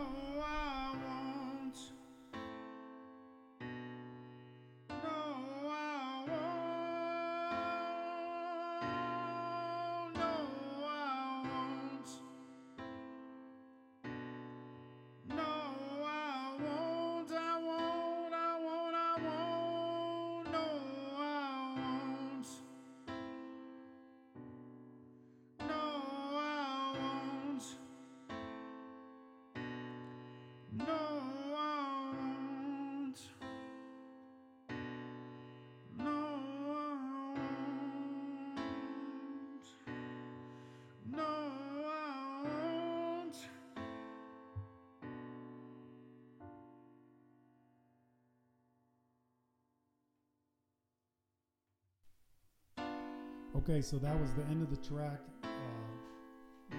Okay, 53.62 53.80
so 53.80 53.96
that 53.98 54.18
was 54.18 54.32
the 54.32 54.42
end 54.50 54.60
of 54.60 54.70
the 54.70 54.88
track. 54.88 55.20
Uh, 55.44 55.48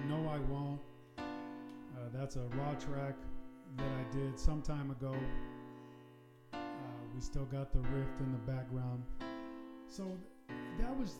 no, 0.06 0.28
I 0.28 0.38
won't. 0.52 0.78
Uh, 1.16 2.10
that's 2.12 2.36
a 2.36 2.42
raw 2.58 2.74
track 2.74 3.14
that 3.78 3.86
I 3.86 4.14
did 4.14 4.38
some 4.38 4.60
time 4.60 4.90
ago. 4.90 5.14
Uh, 6.52 6.58
we 7.14 7.22
still 7.22 7.46
got 7.46 7.72
the 7.72 7.78
riff 7.78 8.20
in 8.20 8.32
the 8.32 8.52
background. 8.52 9.02
So 9.88 10.04
that 10.78 10.94
was 10.98 11.14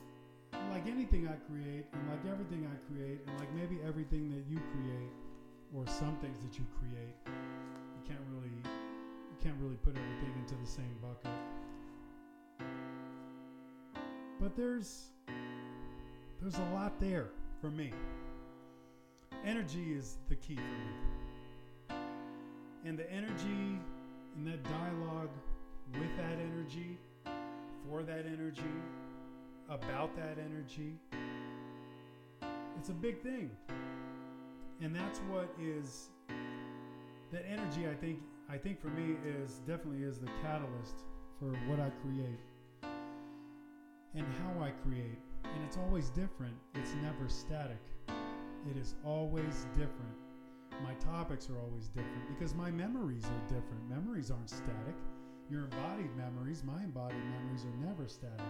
like 0.71 0.87
anything 0.87 1.29
I 1.29 1.37
create, 1.51 1.87
and 1.95 2.11
like 2.11 2.31
everything 2.31 2.69
I 2.71 2.77
create, 2.93 3.21
and 3.27 3.39
like 3.39 3.51
maybe 3.55 3.79
everything 3.89 4.29
that 4.33 4.45
you 4.47 4.61
create, 4.71 5.13
or 5.75 5.87
some 5.87 6.19
things 6.19 6.41
that 6.41 6.59
you 6.59 6.67
create. 6.79 7.17
You 7.25 8.03
can't 8.07 8.21
really, 8.37 8.53
you 8.53 9.39
can't 9.43 9.57
really 9.59 9.77
put 9.77 9.97
everything 9.97 10.35
into 10.39 10.57
the 10.61 10.67
same 10.71 10.95
bucket. 11.01 11.33
But 14.39 14.57
there's 14.57 15.14
there's 16.45 16.59
a 16.59 16.75
lot 16.75 16.93
there 17.01 17.29
for 17.59 17.71
me. 17.71 17.91
Energy 19.47 19.95
is 19.95 20.19
the 20.29 20.37
key 20.37 20.57
for 20.57 20.61
me. 20.61 21.97
And 22.85 22.99
the 22.99 23.11
energy 23.11 23.81
and 24.37 24.47
that 24.47 24.63
dialogue 24.65 25.31
with 25.95 26.15
that 26.19 26.39
energy, 26.39 26.99
for 27.89 28.03
that 28.03 28.27
energy, 28.27 28.63
about 29.71 30.15
that 30.17 30.37
energy, 30.39 30.99
it's 32.79 32.91
a 32.91 32.93
big 32.93 33.23
thing. 33.23 33.51
And 34.83 34.95
that's 34.95 35.21
what 35.31 35.49
is 35.59 36.11
that 37.33 37.47
energy 37.51 37.89
I 37.91 37.95
think 37.95 38.19
I 38.51 38.59
think 38.59 38.83
for 38.83 38.89
me 38.89 39.17
is 39.27 39.61
definitely 39.67 40.03
is 40.05 40.19
the 40.19 40.29
catalyst 40.43 41.05
for 41.39 41.47
what 41.69 41.81
I 41.81 41.89
create 42.03 42.39
and 44.15 44.27
how 44.43 44.63
I 44.63 44.73
create. 44.87 45.19
And 45.45 45.65
it's 45.65 45.77
always 45.77 46.11
different. 46.11 46.55
It's 46.75 46.95
never 47.03 47.29
static. 47.29 47.81
It 48.71 48.77
is 48.77 48.95
always 49.05 49.67
different. 49.75 50.17
My 50.83 50.95
topics 50.95 51.49
are 51.51 51.59
always 51.59 51.89
different 51.89 52.29
because 52.29 52.55
my 52.55 52.71
memories 52.71 53.25
are 53.25 53.55
different. 53.55 53.89
Memories 53.89 54.31
aren't 54.31 54.51
static. 54.51 54.95
Your 55.51 55.65
embodied 55.65 56.17
memories, 56.17 56.65
my 56.65 56.83
embodied 56.83 57.23
memories, 57.31 57.65
are 57.65 57.87
never 57.87 58.09
static. 58.09 58.41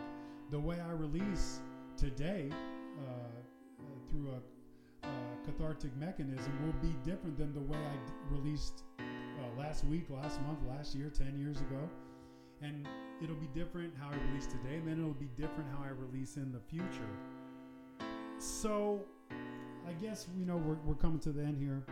The 0.50 0.58
way 0.60 0.78
I 0.80 0.92
release 0.92 1.60
today 1.96 2.50
uh, 2.52 3.10
uh, 3.10 3.84
through 4.10 4.30
a, 4.30 5.06
a 5.06 5.10
cathartic 5.44 5.94
mechanism 5.96 6.52
will 6.64 6.80
be 6.80 6.94
different 7.04 7.36
than 7.36 7.52
the 7.52 7.60
way 7.60 7.78
I 7.78 8.06
d- 8.06 8.12
released 8.30 8.84
uh, 9.00 9.60
last 9.60 9.84
week, 9.84 10.06
last 10.08 10.40
month, 10.42 10.60
last 10.68 10.94
year, 10.94 11.10
10 11.10 11.38
years 11.38 11.60
ago. 11.60 11.88
And 12.64 12.88
it'll 13.22 13.36
be 13.36 13.48
different 13.54 13.92
how 14.00 14.08
I 14.08 14.16
release 14.28 14.46
today, 14.46 14.76
and 14.76 14.88
then 14.88 14.98
it'll 14.98 15.12
be 15.12 15.28
different 15.36 15.68
how 15.76 15.84
I 15.84 15.88
release 15.88 16.36
in 16.36 16.50
the 16.50 16.60
future. 16.60 17.14
So, 18.38 19.00
I 19.86 19.92
guess 20.02 20.26
you 20.38 20.46
know 20.46 20.56
we're, 20.56 20.78
we're 20.86 20.94
coming 20.94 21.18
to 21.20 21.32
the 21.32 21.42
end 21.42 21.58
here. 21.58 21.82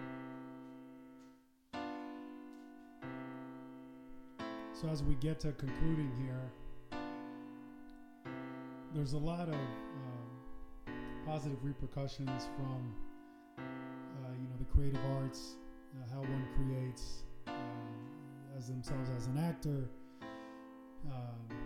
So 4.72 4.88
as 4.88 5.02
we 5.02 5.14
get 5.16 5.38
to 5.40 5.52
concluding 5.52 6.10
here, 6.18 7.00
there's 8.94 9.12
a 9.12 9.18
lot 9.18 9.48
of 9.48 9.54
um, 9.54 10.94
positive 11.26 11.62
repercussions 11.62 12.48
from 12.56 12.94
uh, 13.58 14.32
you 14.40 14.48
know 14.48 14.56
the 14.58 14.64
creative 14.64 15.00
arts, 15.18 15.56
uh, 15.94 16.14
how 16.14 16.20
one 16.20 16.46
creates 16.56 17.24
um, 17.46 17.54
as 18.56 18.68
themselves 18.68 19.10
as 19.16 19.26
an 19.26 19.38
actor, 19.38 19.88
um, 21.06 21.56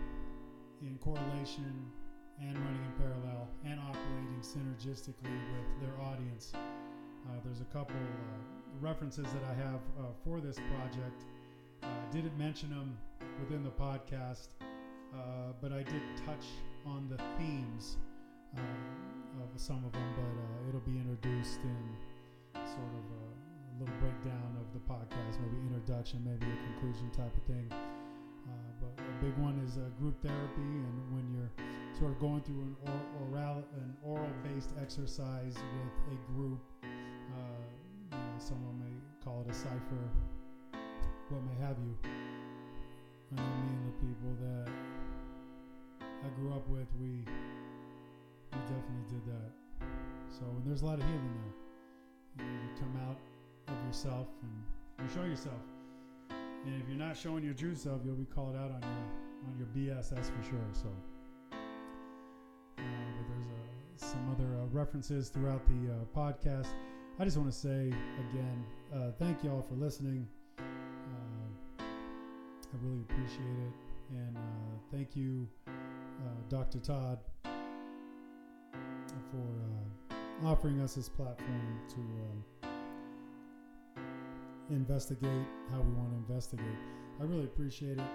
in 0.81 0.97
correlation 0.99 1.91
and 2.39 2.57
running 2.57 2.83
in 2.85 2.91
parallel 2.97 3.47
and 3.65 3.79
operating 3.79 4.41
synergistically 4.41 5.37
with 5.51 5.81
their 5.81 5.99
audience. 6.05 6.53
Uh, 6.55 7.31
there's 7.43 7.61
a 7.61 7.69
couple 7.73 7.95
uh, 7.95 8.57
references 8.79 9.25
that 9.25 9.43
I 9.49 9.53
have 9.55 9.81
uh, 9.99 10.03
for 10.23 10.39
this 10.39 10.57
project. 10.75 11.25
Uh, 11.83 11.87
didn't 12.11 12.37
mention 12.37 12.69
them 12.69 12.97
within 13.39 13.63
the 13.63 13.71
podcast, 13.71 14.49
uh, 15.13 15.53
but 15.61 15.71
I 15.71 15.83
did 15.83 16.01
touch 16.25 16.45
on 16.85 17.09
the 17.09 17.17
themes 17.37 17.97
uh, 18.55 18.61
of 19.43 19.59
some 19.59 19.83
of 19.85 19.91
them, 19.91 20.09
but 20.15 20.23
uh, 20.23 20.69
it'll 20.69 20.81
be 20.81 20.97
introduced 20.97 21.59
in 21.63 21.95
sort 22.53 22.93
of 22.93 23.05
a 23.11 23.79
little 23.79 23.95
breakdown 23.99 24.57
of 24.61 24.73
the 24.73 24.79
podcast, 24.91 25.39
maybe 25.41 25.57
introduction, 25.73 26.23
maybe 26.23 26.45
a 26.45 26.73
conclusion 26.73 27.09
type 27.11 27.35
of 27.35 27.43
thing. 27.43 27.71
Big 29.21 29.35
one 29.37 29.57
is 29.65 29.77
uh, 29.77 29.89
group 29.99 30.21
therapy, 30.21 30.61
and 30.61 30.93
when 31.09 31.25
you're 31.33 31.65
sort 31.97 32.11
of 32.11 32.19
going 32.19 32.41
through 32.41 32.61
an 32.61 32.75
or- 32.85 33.33
oral 33.33 33.63
an 33.75 33.97
oral 34.03 34.29
based 34.43 34.69
exercise 34.79 35.55
with 35.55 36.13
a 36.13 36.31
group, 36.33 36.59
uh, 36.83 37.65
you 38.11 38.17
know, 38.17 38.37
someone 38.37 38.77
may 38.77 38.93
call 39.25 39.41
it 39.41 39.51
a 39.51 39.53
cipher, 39.53 40.05
what 41.29 41.41
may 41.43 41.65
have 41.65 41.77
you. 41.79 41.97
I 42.05 43.35
know 43.35 43.41
me 43.41 43.73
and 43.73 43.87
the 43.87 43.97
people 44.05 44.33
that 44.39 44.69
I 46.23 46.29
grew 46.39 46.53
up 46.53 46.67
with, 46.69 46.87
we 46.99 47.25
we 48.53 48.59
definitely 48.69 49.07
did 49.09 49.25
that. 49.25 49.51
So 50.29 50.45
and 50.45 50.63
there's 50.63 50.83
a 50.83 50.85
lot 50.85 50.99
of 50.99 51.05
healing 51.05 51.33
there. 52.37 52.45
You, 52.45 52.53
know, 52.53 52.59
you 52.61 52.69
come 52.79 52.95
out 53.09 53.17
of 53.67 53.87
yourself 53.87 54.27
and 54.43 55.07
you 55.07 55.13
show 55.13 55.23
yourself. 55.25 55.76
And 56.65 56.81
if 56.81 56.87
you're 56.89 56.97
not 56.97 57.15
showing 57.15 57.43
your 57.43 57.53
true 57.53 57.75
self, 57.75 58.01
you'll 58.03 58.15
be 58.15 58.25
called 58.25 58.55
out 58.55 58.71
on 58.71 58.81
your 58.81 59.27
on 59.47 59.57
your 59.57 59.67
BS. 59.67 60.09
That's 60.09 60.29
for 60.29 60.43
sure. 60.43 60.59
So, 60.73 60.87
uh, 61.51 61.55
but 62.77 63.27
there's 63.27 63.47
uh, 63.47 64.07
some 64.11 64.29
other 64.31 64.61
uh, 64.61 64.65
references 64.71 65.29
throughout 65.29 65.61
the 65.67 65.93
uh, 65.93 66.05
podcast. 66.15 66.67
I 67.19 67.25
just 67.25 67.37
want 67.37 67.51
to 67.51 67.57
say 67.57 67.87
again, 68.31 68.63
uh, 68.93 69.11
thank 69.17 69.43
y'all 69.43 69.63
for 69.67 69.75
listening. 69.75 70.27
Uh, 70.59 70.63
I 71.79 72.77
really 72.81 73.01
appreciate 73.09 73.39
it, 73.39 73.73
and 74.11 74.37
thank 74.91 75.15
you, 75.15 75.47
Dr. 76.49 76.79
Todd, 76.79 77.19
for 79.31 80.45
offering 80.45 80.79
us 80.81 80.95
this 80.95 81.09
platform 81.09 81.79
to. 81.89 82.56
Investigate 84.69 85.47
how 85.71 85.79
we 85.79 85.91
want 85.93 86.11
to 86.11 86.17
investigate. 86.17 86.65
I 87.21 87.23
really 87.23 87.45
appreciate 87.45 87.97
it. 87.97 88.09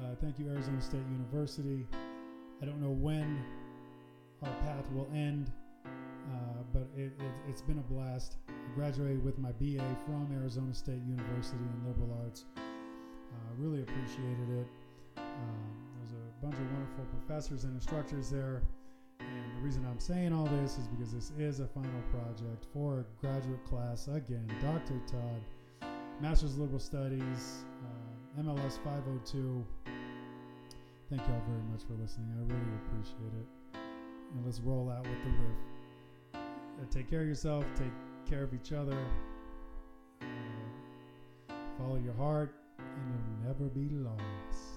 Uh, 0.00 0.14
thank 0.20 0.40
you, 0.40 0.48
Arizona 0.48 0.80
State 0.80 1.02
University. 1.10 1.86
I 2.60 2.64
don't 2.64 2.82
know 2.82 2.90
when 2.90 3.38
our 4.42 4.52
path 4.62 4.90
will 4.92 5.08
end, 5.14 5.52
uh, 5.84 6.62
but 6.72 6.88
it, 6.96 7.12
it, 7.18 7.32
it's 7.48 7.62
been 7.62 7.78
a 7.78 7.92
blast. 7.92 8.38
I 8.48 8.74
graduated 8.74 9.24
with 9.24 9.38
my 9.38 9.52
BA 9.52 9.84
from 10.04 10.28
Arizona 10.34 10.74
State 10.74 11.02
University 11.06 11.62
in 11.62 11.86
liberal 11.86 12.18
arts. 12.24 12.44
Uh, 12.56 13.54
really 13.56 13.82
appreciated 13.82 14.50
it. 14.50 14.66
Um, 15.16 15.74
there's 15.98 16.12
a 16.12 16.44
bunch 16.44 16.54
of 16.54 16.72
wonderful 16.72 17.04
professors 17.18 17.64
and 17.64 17.74
instructors 17.74 18.30
there. 18.30 18.62
And 19.20 19.56
the 19.56 19.62
reason 19.62 19.86
I'm 19.88 20.00
saying 20.00 20.32
all 20.32 20.46
this 20.46 20.76
is 20.76 20.88
because 20.88 21.12
this 21.12 21.30
is 21.38 21.60
a 21.60 21.68
final 21.68 22.02
project 22.10 22.66
for 22.72 23.00
a 23.00 23.04
graduate 23.20 23.64
class. 23.64 24.08
Again, 24.08 24.48
Dr. 24.60 25.00
Todd, 25.06 25.40
Master's 26.20 26.52
of 26.52 26.60
Liberal 26.60 26.78
Studies, 26.78 27.64
uh, 27.82 28.42
MLS 28.42 28.78
502. 28.84 29.64
Thank 31.10 31.20
y'all 31.22 31.42
very 31.46 31.62
much 31.70 31.82
for 31.86 31.94
listening. 32.00 32.28
I 32.32 32.40
really 32.52 32.76
appreciate 32.86 33.34
it. 33.40 33.78
And 34.34 34.44
let's 34.44 34.60
roll 34.60 34.90
out 34.90 35.02
with 35.02 35.22
the 35.24 35.30
riff. 35.30 35.58
Uh, 36.34 36.38
take 36.90 37.10
care 37.10 37.22
of 37.22 37.28
yourself, 37.28 37.64
take 37.76 37.92
care 38.28 38.42
of 38.44 38.54
each 38.54 38.72
other, 38.72 38.96
uh, 40.22 41.54
follow 41.78 41.96
your 41.96 42.14
heart, 42.14 42.54
and 42.78 43.22
you'll 43.42 43.48
never 43.48 43.64
be 43.66 43.88
lost. 43.90 44.73